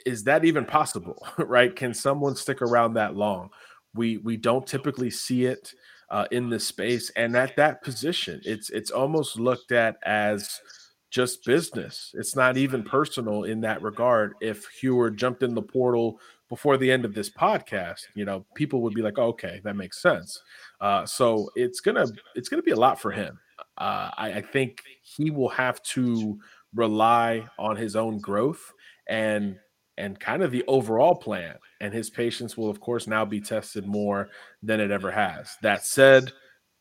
is 0.05 0.25
that 0.25 0.45
even 0.45 0.67
possible? 0.67 1.27
Right? 1.39 1.75
Can 1.75 1.95
someone 1.95 2.37
stick 2.37 2.61
around 2.61 2.93
that 2.95 3.17
long? 3.17 3.49
We 3.95 4.19
we 4.19 4.37
don't 4.37 4.67
typically 4.67 5.09
see 5.09 5.47
it 5.47 5.73
uh, 6.11 6.27
in 6.31 6.49
this 6.49 6.67
space, 6.67 7.11
and 7.11 7.37
at 7.37 7.57
that 7.57 7.83
position, 7.83 8.41
it's 8.45 8.71
it's 8.71 8.91
almost 8.91 9.39
looked 9.39 9.73
at 9.73 9.97
as 10.05 10.61
just 11.11 11.45
business. 11.45 12.13
It's 12.15 12.37
not 12.37 12.57
even 12.57 12.83
personal 12.83 13.45
in 13.45 13.61
that 13.63 13.83
regard. 13.83 14.35
If 14.41 14.67
Huard 14.81 15.17
jumped 15.17 15.43
in 15.43 15.55
the 15.55 15.63
portal 15.63 16.21
before 16.49 16.77
the 16.77 16.91
end 16.91 17.05
of 17.05 17.15
this 17.15 17.31
podcast, 17.31 18.03
you 18.15 18.25
know, 18.25 18.45
people 18.55 18.83
would 18.83 18.95
be 18.95 19.03
like, 19.03 19.19
oh, 19.19 19.29
"Okay, 19.29 19.61
that 19.65 19.77
makes 19.77 20.01
sense." 20.01 20.43
Uh, 20.81 21.05
so 21.07 21.51
it's 21.57 21.81
gonna 21.81 22.07
it's 22.35 22.49
gonna 22.49 22.63
be 22.63 22.73
a 22.73 22.77
lot 22.77 23.01
for 23.01 23.11
him. 23.11 23.39
Uh, 23.79 24.11
I, 24.17 24.33
I 24.35 24.43
think 24.43 24.83
he 25.03 25.31
will 25.31 25.49
have 25.49 25.83
to 25.83 26.39
rely 26.75 27.47
on 27.59 27.77
his 27.77 27.97
own 27.97 28.19
growth 28.19 28.73
and 29.09 29.59
and 29.99 30.19
kind 30.19 30.43
of 30.43 30.51
the 30.51 30.65
overall 30.69 31.15
plan. 31.15 31.57
And 31.81 31.93
his 31.93 32.11
patience 32.11 32.57
will, 32.57 32.71
of 32.71 32.81
course, 32.81 33.07
now 33.07 33.25
be 33.25 33.41
tested 33.41 33.87
more 33.87 34.29
than 34.63 34.81
it 34.81 34.91
ever 34.91 35.11
has. 35.11 35.57
That 35.63 35.85
said, 35.85 36.33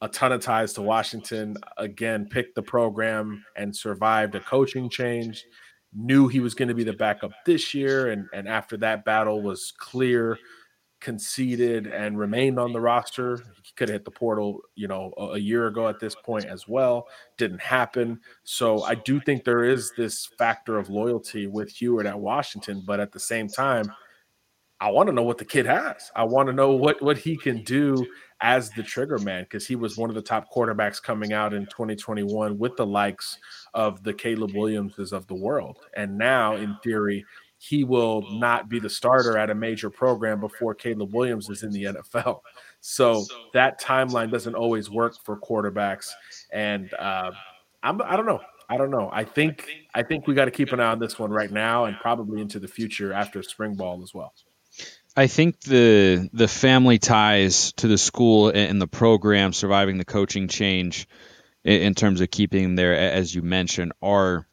a 0.01 0.09
ton 0.09 0.31
of 0.31 0.41
ties 0.41 0.73
to 0.73 0.81
Washington. 0.81 1.57
Again, 1.77 2.27
picked 2.29 2.55
the 2.55 2.61
program 2.61 3.43
and 3.55 3.75
survived 3.75 4.35
a 4.35 4.39
coaching 4.41 4.89
change. 4.89 5.45
Knew 5.93 6.27
he 6.27 6.41
was 6.41 6.53
going 6.53 6.67
to 6.67 6.73
be 6.73 6.83
the 6.83 6.93
backup 6.93 7.31
this 7.45 7.73
year, 7.73 8.09
and 8.09 8.27
and 8.33 8.49
after 8.49 8.75
that 8.77 9.05
battle 9.05 9.41
was 9.41 9.71
clear 9.77 10.37
conceded 11.05 11.85
and 11.85 12.17
remained 12.17 12.57
on 12.57 12.73
the 12.73 12.81
roster. 12.81 13.37
He 13.61 13.71
could 13.75 13.89
have 13.89 13.97
hit 13.97 14.05
the 14.05 14.11
portal, 14.11 14.61
you 14.73 14.87
know, 14.87 15.13
a, 15.17 15.23
a, 15.33 15.37
year 15.37 15.67
ago 15.67 15.87
at 15.87 15.99
this 15.99 16.15
point 16.15 16.45
as 16.45 16.67
well. 16.67 17.07
Didn't 17.37 17.61
happen. 17.61 18.19
So 18.43 18.81
I 18.81 18.95
do 18.95 19.19
think 19.19 19.43
there 19.43 19.63
is 19.63 19.93
this 19.95 20.25
factor 20.39 20.79
of 20.79 20.89
loyalty 20.89 21.45
with 21.45 21.69
Huard 21.69 22.07
at 22.07 22.19
Washington, 22.19 22.81
but 22.87 22.99
at 22.99 23.11
the 23.11 23.19
same 23.19 23.47
time, 23.47 23.85
I 24.81 24.89
want 24.89 25.07
to 25.07 25.13
know 25.13 25.21
what 25.21 25.37
the 25.37 25.45
kid 25.45 25.67
has. 25.67 26.11
I 26.15 26.23
want 26.23 26.47
to 26.47 26.53
know 26.53 26.71
what 26.71 26.99
what 27.03 27.19
he 27.19 27.37
can 27.37 27.63
do 27.63 28.03
as 28.41 28.71
the 28.71 28.83
trigger 28.83 29.19
man 29.19 29.43
because 29.43 29.65
he 29.65 29.75
was 29.75 29.97
one 29.97 30.09
of 30.09 30.15
the 30.15 30.21
top 30.23 30.51
quarterbacks 30.51 31.01
coming 31.01 31.33
out 31.33 31.53
in 31.53 31.65
2021 31.67 32.57
with 32.57 32.75
the 32.75 32.85
likes 32.85 33.37
of 33.75 34.03
the 34.03 34.13
Caleb 34.13 34.55
Williamses 34.55 35.13
of 35.13 35.27
the 35.27 35.35
world. 35.35 35.77
And 35.95 36.17
now, 36.17 36.55
in 36.55 36.75
theory, 36.83 37.23
he 37.67 37.83
will 37.83 38.23
not 38.31 38.69
be 38.69 38.79
the 38.79 38.89
starter 38.89 39.37
at 39.37 39.49
a 39.49 39.55
major 39.55 39.89
program 39.89 40.39
before 40.39 40.75
Caleb 40.75 41.13
Williams 41.13 41.49
is 41.49 41.63
in 41.63 41.71
the 41.71 41.83
NFL. 41.83 42.41
So 42.81 43.25
that 43.53 43.81
timeline 43.81 44.31
doesn't 44.31 44.53
always 44.53 44.91
work 44.91 45.15
for 45.23 45.39
quarterbacks. 45.39 46.11
And 46.53 46.93
uh, 46.93 47.31
I'm, 47.81 47.99
I 48.03 48.15
don't 48.15 48.27
know. 48.27 48.41
I 48.69 48.77
don't 48.77 48.91
know. 48.91 49.09
I 49.11 49.23
think 49.23 49.67
I 49.93 50.03
think 50.03 50.27
we 50.27 50.35
got 50.35 50.45
to 50.45 50.51
keep 50.51 50.71
an 50.71 50.79
eye 50.79 50.91
on 50.91 50.99
this 50.99 51.17
one 51.17 51.31
right 51.31 51.51
now 51.51 51.85
and 51.85 51.97
probably 51.97 52.41
into 52.41 52.59
the 52.59 52.67
future 52.67 53.11
after 53.11 53.41
spring 53.41 53.75
ball 53.75 54.03
as 54.03 54.13
well. 54.13 54.33
I 55.17 55.27
think 55.27 55.61
the 55.61 56.29
the 56.33 56.47
family 56.47 56.99
ties 56.99 57.73
to 57.73 57.87
the 57.87 57.97
school 57.97 58.49
and 58.49 58.79
the 58.79 58.87
program 58.87 59.53
surviving 59.53 59.97
the 59.97 60.05
coaching 60.05 60.47
change 60.47 61.07
in 61.63 61.95
terms 61.95 62.21
of 62.21 62.29
keeping 62.29 62.63
them 62.63 62.75
there, 62.75 62.95
as 62.95 63.33
you 63.33 63.41
mentioned, 63.41 63.93
are 64.01 64.47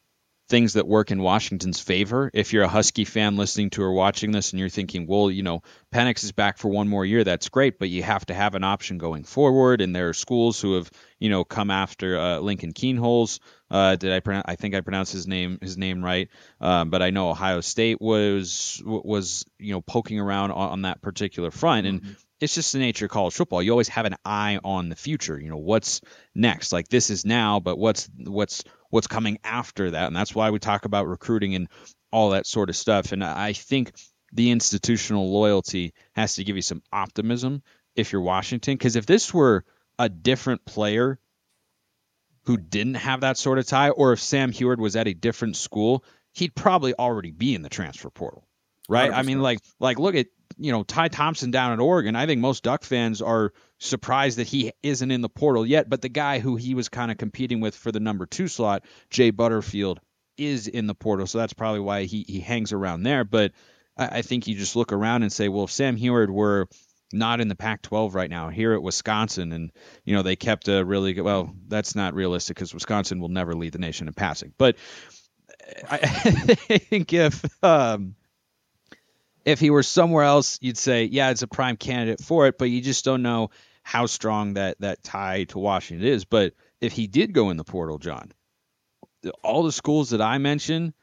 things 0.49 0.73
that 0.73 0.87
work 0.87 1.11
in 1.11 1.21
Washington's 1.21 1.79
favor. 1.79 2.29
If 2.33 2.51
you're 2.51 2.63
a 2.63 2.67
Husky 2.67 3.05
fan 3.05 3.37
listening 3.37 3.69
to 3.71 3.83
or 3.83 3.93
watching 3.93 4.31
this 4.31 4.51
and 4.51 4.59
you're 4.59 4.69
thinking, 4.69 5.07
well, 5.07 5.31
you 5.31 5.41
know, 5.41 5.63
Penix 5.93 6.23
is 6.23 6.31
back 6.31 6.57
for 6.57 6.67
one 6.67 6.87
more 6.87 7.05
year, 7.05 7.23
that's 7.23 7.49
great, 7.49 7.79
but 7.79 7.89
you 7.89 8.03
have 8.03 8.25
to 8.25 8.33
have 8.33 8.55
an 8.55 8.63
option 8.63 8.97
going 8.97 9.23
forward. 9.23 9.81
And 9.81 9.95
there 9.95 10.09
are 10.09 10.13
schools 10.13 10.59
who 10.59 10.75
have, 10.75 10.91
you 11.19 11.29
know, 11.29 11.43
come 11.43 11.71
after 11.71 12.19
uh, 12.19 12.39
Lincoln 12.39 12.73
Kienholz. 12.73 13.39
Uh, 13.71 13.95
did 13.95 14.11
I 14.11 14.19
pronounce? 14.19 14.45
I 14.47 14.55
think 14.55 14.75
I 14.75 14.81
pronounced 14.81 15.13
his 15.13 15.25
name 15.25 15.57
his 15.59 15.77
name 15.77 16.03
right. 16.03 16.29
Um, 16.61 16.91
but 16.91 17.01
I 17.01 17.09
know 17.09 17.31
Ohio 17.31 17.61
State 17.61 17.99
was 17.99 18.81
was 18.85 19.45
you 19.57 19.73
know 19.73 19.81
poking 19.81 20.19
around 20.19 20.51
on, 20.51 20.69
on 20.69 20.81
that 20.83 21.01
particular 21.01 21.49
front, 21.49 21.87
and 21.87 22.01
mm-hmm 22.01 22.11
it's 22.43 22.55
just 22.55 22.73
the 22.73 22.79
nature 22.79 23.05
of 23.05 23.11
college 23.11 23.33
football. 23.33 23.63
You 23.63 23.71
always 23.71 23.87
have 23.87 24.05
an 24.05 24.15
eye 24.25 24.59
on 24.63 24.89
the 24.89 24.95
future. 24.97 25.39
You 25.39 25.49
know, 25.49 25.57
what's 25.57 26.01
next? 26.35 26.73
Like 26.73 26.89
this 26.89 27.09
is 27.09 27.25
now, 27.25 27.61
but 27.61 27.77
what's 27.77 28.09
what's 28.17 28.65
what's 28.89 29.07
coming 29.07 29.39
after 29.45 29.91
that? 29.91 30.07
And 30.07 30.15
that's 30.15 30.35
why 30.35 30.49
we 30.49 30.59
talk 30.59 30.83
about 30.83 31.07
recruiting 31.07 31.55
and 31.55 31.69
all 32.11 32.31
that 32.31 32.45
sort 32.45 32.69
of 32.69 32.75
stuff. 32.75 33.13
And 33.13 33.23
I 33.23 33.53
think 33.53 33.93
the 34.33 34.51
institutional 34.51 35.31
loyalty 35.31 35.93
has 36.13 36.35
to 36.35 36.43
give 36.43 36.57
you 36.57 36.61
some 36.61 36.83
optimism 36.91 37.63
if 37.95 38.11
you're 38.11 38.21
Washington. 38.21 38.75
Because 38.75 38.97
if 38.97 39.05
this 39.05 39.33
were 39.33 39.63
a 39.97 40.09
different 40.09 40.65
player 40.65 41.19
who 42.45 42.57
didn't 42.57 42.95
have 42.95 43.21
that 43.21 43.37
sort 43.37 43.57
of 43.57 43.65
tie, 43.65 43.89
or 43.89 44.11
if 44.11 44.19
Sam 44.19 44.51
Huard 44.51 44.81
was 44.81 44.97
at 44.97 45.07
a 45.07 45.13
different 45.13 45.55
school, 45.55 46.03
he'd 46.33 46.53
probably 46.53 46.93
already 46.93 47.31
be 47.31 47.55
in 47.55 47.61
the 47.61 47.69
transfer 47.69 48.09
portal 48.09 48.45
right? 48.89 49.11
100%. 49.11 49.15
I 49.15 49.21
mean, 49.23 49.41
like 49.41 49.59
like 49.79 49.99
look 49.99 50.15
at 50.15 50.27
you 50.57 50.71
know 50.71 50.83
Ty 50.83 51.09
Thompson 51.09 51.51
down 51.51 51.73
at 51.73 51.79
Oregon. 51.79 52.15
I 52.15 52.25
think 52.25 52.41
most 52.41 52.63
Duck 52.63 52.83
fans 52.83 53.21
are 53.21 53.53
surprised 53.79 54.37
that 54.37 54.47
he 54.47 54.71
isn't 54.81 55.11
in 55.11 55.21
the 55.21 55.29
portal 55.29 55.65
yet. 55.65 55.89
But 55.89 56.01
the 56.01 56.09
guy 56.09 56.39
who 56.39 56.55
he 56.55 56.75
was 56.75 56.89
kind 56.89 57.11
of 57.11 57.17
competing 57.17 57.59
with 57.59 57.75
for 57.75 57.91
the 57.91 57.99
number 57.99 58.25
two 58.25 58.47
slot, 58.47 58.85
Jay 59.09 59.31
Butterfield, 59.31 59.99
is 60.37 60.67
in 60.67 60.87
the 60.87 60.95
portal. 60.95 61.27
So 61.27 61.37
that's 61.37 61.53
probably 61.53 61.81
why 61.81 62.03
he 62.03 62.25
he 62.27 62.39
hangs 62.39 62.73
around 62.73 63.03
there. 63.03 63.23
But 63.23 63.51
I, 63.97 64.19
I 64.19 64.21
think 64.21 64.47
you 64.47 64.55
just 64.55 64.75
look 64.75 64.91
around 64.91 65.23
and 65.23 65.31
say, 65.31 65.49
well, 65.49 65.65
if 65.65 65.71
Sam 65.71 65.97
Huard 65.97 66.29
were 66.29 66.67
not 67.13 67.39
in 67.39 67.47
the 67.47 67.55
Pac-12 67.55 68.15
right 68.15 68.29
now. 68.29 68.49
Here 68.49 68.73
at 68.73 68.81
Wisconsin, 68.81 69.51
and 69.53 69.71
you 70.03 70.15
know 70.15 70.23
they 70.23 70.35
kept 70.35 70.67
a 70.67 70.83
really 70.83 71.13
good. 71.13 71.23
Well, 71.23 71.53
that's 71.67 71.95
not 71.95 72.15
realistic 72.15 72.57
because 72.57 72.73
Wisconsin 72.73 73.19
will 73.19 73.29
never 73.29 73.53
lead 73.53 73.73
the 73.73 73.79
nation 73.79 74.07
in 74.07 74.13
passing. 74.13 74.53
But 74.57 74.75
I, 75.89 75.99
I 76.01 76.77
think 76.79 77.13
if 77.13 77.43
um, 77.63 78.15
if 79.45 79.59
he 79.59 79.69
were 79.69 79.83
somewhere 79.83 80.23
else, 80.23 80.57
you'd 80.61 80.77
say, 80.77 81.05
yeah, 81.05 81.29
it's 81.29 81.41
a 81.41 81.47
prime 81.47 81.77
candidate 81.77 82.21
for 82.21 82.47
it, 82.47 82.57
but 82.57 82.69
you 82.69 82.81
just 82.81 83.05
don't 83.05 83.21
know 83.21 83.49
how 83.83 84.05
strong 84.05 84.53
that 84.53 84.79
that 84.79 85.03
tie 85.03 85.43
to 85.45 85.59
Washington 85.59 86.07
is. 86.07 86.25
But 86.25 86.53
if 86.79 86.93
he 86.93 87.07
did 87.07 87.33
go 87.33 87.49
in 87.49 87.57
the 87.57 87.63
portal, 87.63 87.97
John, 87.97 88.31
all 89.43 89.63
the 89.63 89.71
schools 89.71 90.11
that 90.11 90.21
I 90.21 90.37
mentioned 90.37 90.93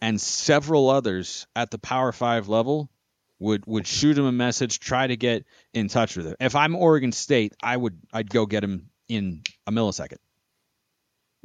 and 0.00 0.20
several 0.20 0.90
others 0.90 1.46
at 1.54 1.70
the 1.70 1.78
Power 1.78 2.12
Five 2.12 2.48
level 2.48 2.90
would 3.38 3.64
would 3.66 3.86
shoot 3.86 4.18
him 4.18 4.24
a 4.24 4.32
message, 4.32 4.80
try 4.80 5.06
to 5.06 5.16
get 5.16 5.44
in 5.72 5.88
touch 5.88 6.16
with 6.16 6.26
him. 6.26 6.36
If 6.40 6.56
I'm 6.56 6.74
Oregon 6.74 7.12
State, 7.12 7.54
I 7.62 7.76
would 7.76 7.98
I'd 8.12 8.30
go 8.30 8.46
get 8.46 8.64
him 8.64 8.90
in 9.08 9.42
a 9.66 9.72
millisecond. 9.72 10.18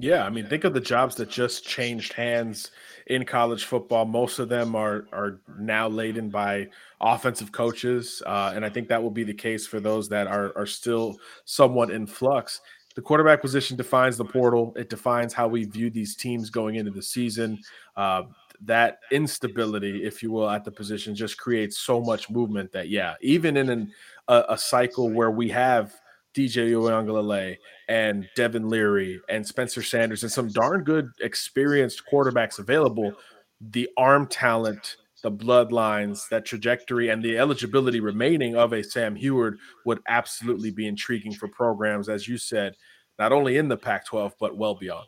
Yeah, 0.02 0.26
I 0.26 0.30
mean, 0.30 0.48
think 0.48 0.64
of 0.64 0.74
the 0.74 0.80
jobs 0.80 1.16
that 1.16 1.30
just 1.30 1.66
changed 1.68 2.14
hands 2.14 2.72
in 3.08 3.26
college 3.26 3.66
football. 3.66 4.06
Most 4.06 4.40
of 4.40 4.48
them 4.48 4.74
are 4.74 5.06
are 5.12 5.42
now 5.60 5.90
laden 5.90 6.30
by 6.30 6.70
offensive 7.02 7.52
coaches, 7.52 8.24
uh, 8.26 8.54
and 8.56 8.64
I 8.64 8.70
think 8.70 8.88
that 8.88 9.04
will 9.04 9.12
be 9.12 9.26
the 9.26 9.34
case 9.34 9.68
for 9.68 9.82
those 9.82 10.08
that 10.10 10.28
are 10.28 10.58
are 10.58 10.66
still 10.66 11.18
somewhat 11.44 11.92
in 11.92 12.08
flux. 12.08 12.62
The 12.96 13.02
quarterback 13.02 13.42
position 13.42 13.76
defines 13.76 14.16
the 14.16 14.24
portal. 14.24 14.74
It 14.78 14.90
defines 14.90 15.34
how 15.34 15.50
we 15.50 15.66
view 15.66 15.90
these 15.90 16.16
teams 16.16 16.50
going 16.50 16.76
into 16.76 16.92
the 16.92 17.04
season. 17.04 17.60
Uh, 17.98 18.24
that 18.62 19.00
instability, 19.12 20.04
if 20.06 20.24
you 20.24 20.32
will, 20.32 20.50
at 20.50 20.64
the 20.64 20.72
position 20.72 21.14
just 21.14 21.38
creates 21.38 21.78
so 21.78 22.02
much 22.02 22.30
movement 22.30 22.72
that, 22.72 22.90
yeah, 22.90 23.16
even 23.22 23.56
in 23.58 23.70
an, 23.70 23.92
a, 24.28 24.44
a 24.50 24.58
cycle 24.58 25.10
where 25.10 25.32
we 25.32 25.50
have 25.50 25.94
DJ 26.36 26.72
Uiagalelei 26.72 27.58
and 27.88 28.28
Devin 28.36 28.70
Leary 28.70 29.20
and 29.30 29.46
Spencer 29.46 29.82
Sanders 29.82 30.24
and 30.24 30.32
some 30.32 30.50
darn 30.50 30.84
good 30.84 31.10
experienced 31.22 32.04
quarterbacks 32.12 32.60
available, 32.60 33.14
the 33.60 33.90
arm 33.98 34.28
talent, 34.28 34.98
the 35.24 35.32
bloodlines, 35.32 36.22
that 36.30 36.46
trajectory, 36.46 37.10
and 37.10 37.24
the 37.24 37.38
eligibility 37.38 38.00
remaining 38.00 38.56
of 38.56 38.74
a 38.74 38.84
Sam 38.84 39.16
Huard 39.16 39.58
would 39.86 40.00
absolutely 40.08 40.72
be 40.72 40.88
intriguing 40.88 41.34
for 41.34 41.48
programs, 41.48 42.10
as 42.10 42.28
you 42.28 42.38
said, 42.38 42.76
not 43.18 43.34
only 43.34 43.58
in 43.58 43.68
the 43.68 43.78
Pac 43.78 44.06
12, 44.06 44.34
but 44.40 44.56
well 44.56 44.76
beyond. 44.76 45.08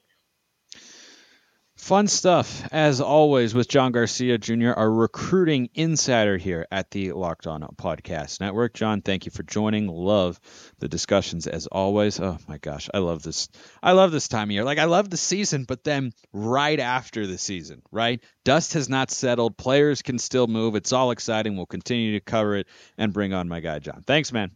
Fun 1.81 2.07
stuff, 2.07 2.61
as 2.71 3.01
always, 3.01 3.55
with 3.55 3.67
John 3.67 3.91
Garcia 3.91 4.37
Jr., 4.37 4.69
our 4.69 4.89
recruiting 4.89 5.67
insider 5.73 6.37
here 6.37 6.67
at 6.71 6.91
the 6.91 7.11
Locked 7.11 7.47
On 7.47 7.61
Podcast 7.75 8.39
Network. 8.39 8.75
John, 8.75 9.01
thank 9.01 9.25
you 9.25 9.31
for 9.31 9.41
joining. 9.41 9.87
Love 9.87 10.39
the 10.77 10.87
discussions 10.87 11.47
as 11.47 11.65
always. 11.65 12.19
Oh 12.19 12.37
my 12.47 12.59
gosh, 12.59 12.87
I 12.93 12.99
love 12.99 13.23
this. 13.23 13.49
I 13.81 13.93
love 13.93 14.11
this 14.11 14.27
time 14.27 14.49
of 14.49 14.51
year. 14.51 14.63
Like 14.63 14.77
I 14.77 14.83
love 14.85 15.09
the 15.09 15.17
season, 15.17 15.63
but 15.63 15.83
then 15.83 16.13
right 16.31 16.79
after 16.79 17.25
the 17.25 17.39
season, 17.39 17.81
right? 17.91 18.23
Dust 18.45 18.73
has 18.73 18.87
not 18.87 19.09
settled. 19.09 19.57
Players 19.57 20.03
can 20.03 20.19
still 20.19 20.45
move. 20.45 20.75
It's 20.75 20.93
all 20.93 21.09
exciting. 21.09 21.57
We'll 21.57 21.65
continue 21.65 22.13
to 22.13 22.23
cover 22.23 22.57
it 22.57 22.67
and 22.99 23.11
bring 23.11 23.33
on 23.33 23.49
my 23.49 23.59
guy 23.59 23.79
John. 23.79 24.03
Thanks, 24.05 24.31
man. 24.31 24.51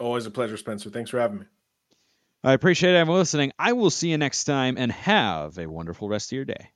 Always 0.00 0.26
a 0.26 0.32
pleasure, 0.32 0.56
Spencer. 0.56 0.90
Thanks 0.90 1.10
for 1.10 1.20
having 1.20 1.38
me. 1.38 1.46
I 2.42 2.54
appreciate 2.54 2.94
everyone 2.94 3.20
listening. 3.20 3.52
I 3.58 3.74
will 3.74 3.90
see 3.90 4.10
you 4.10 4.18
next 4.18 4.44
time 4.44 4.76
and 4.78 4.90
have 4.90 5.58
a 5.58 5.66
wonderful 5.66 6.08
rest 6.08 6.32
of 6.32 6.36
your 6.36 6.46
day. 6.46 6.70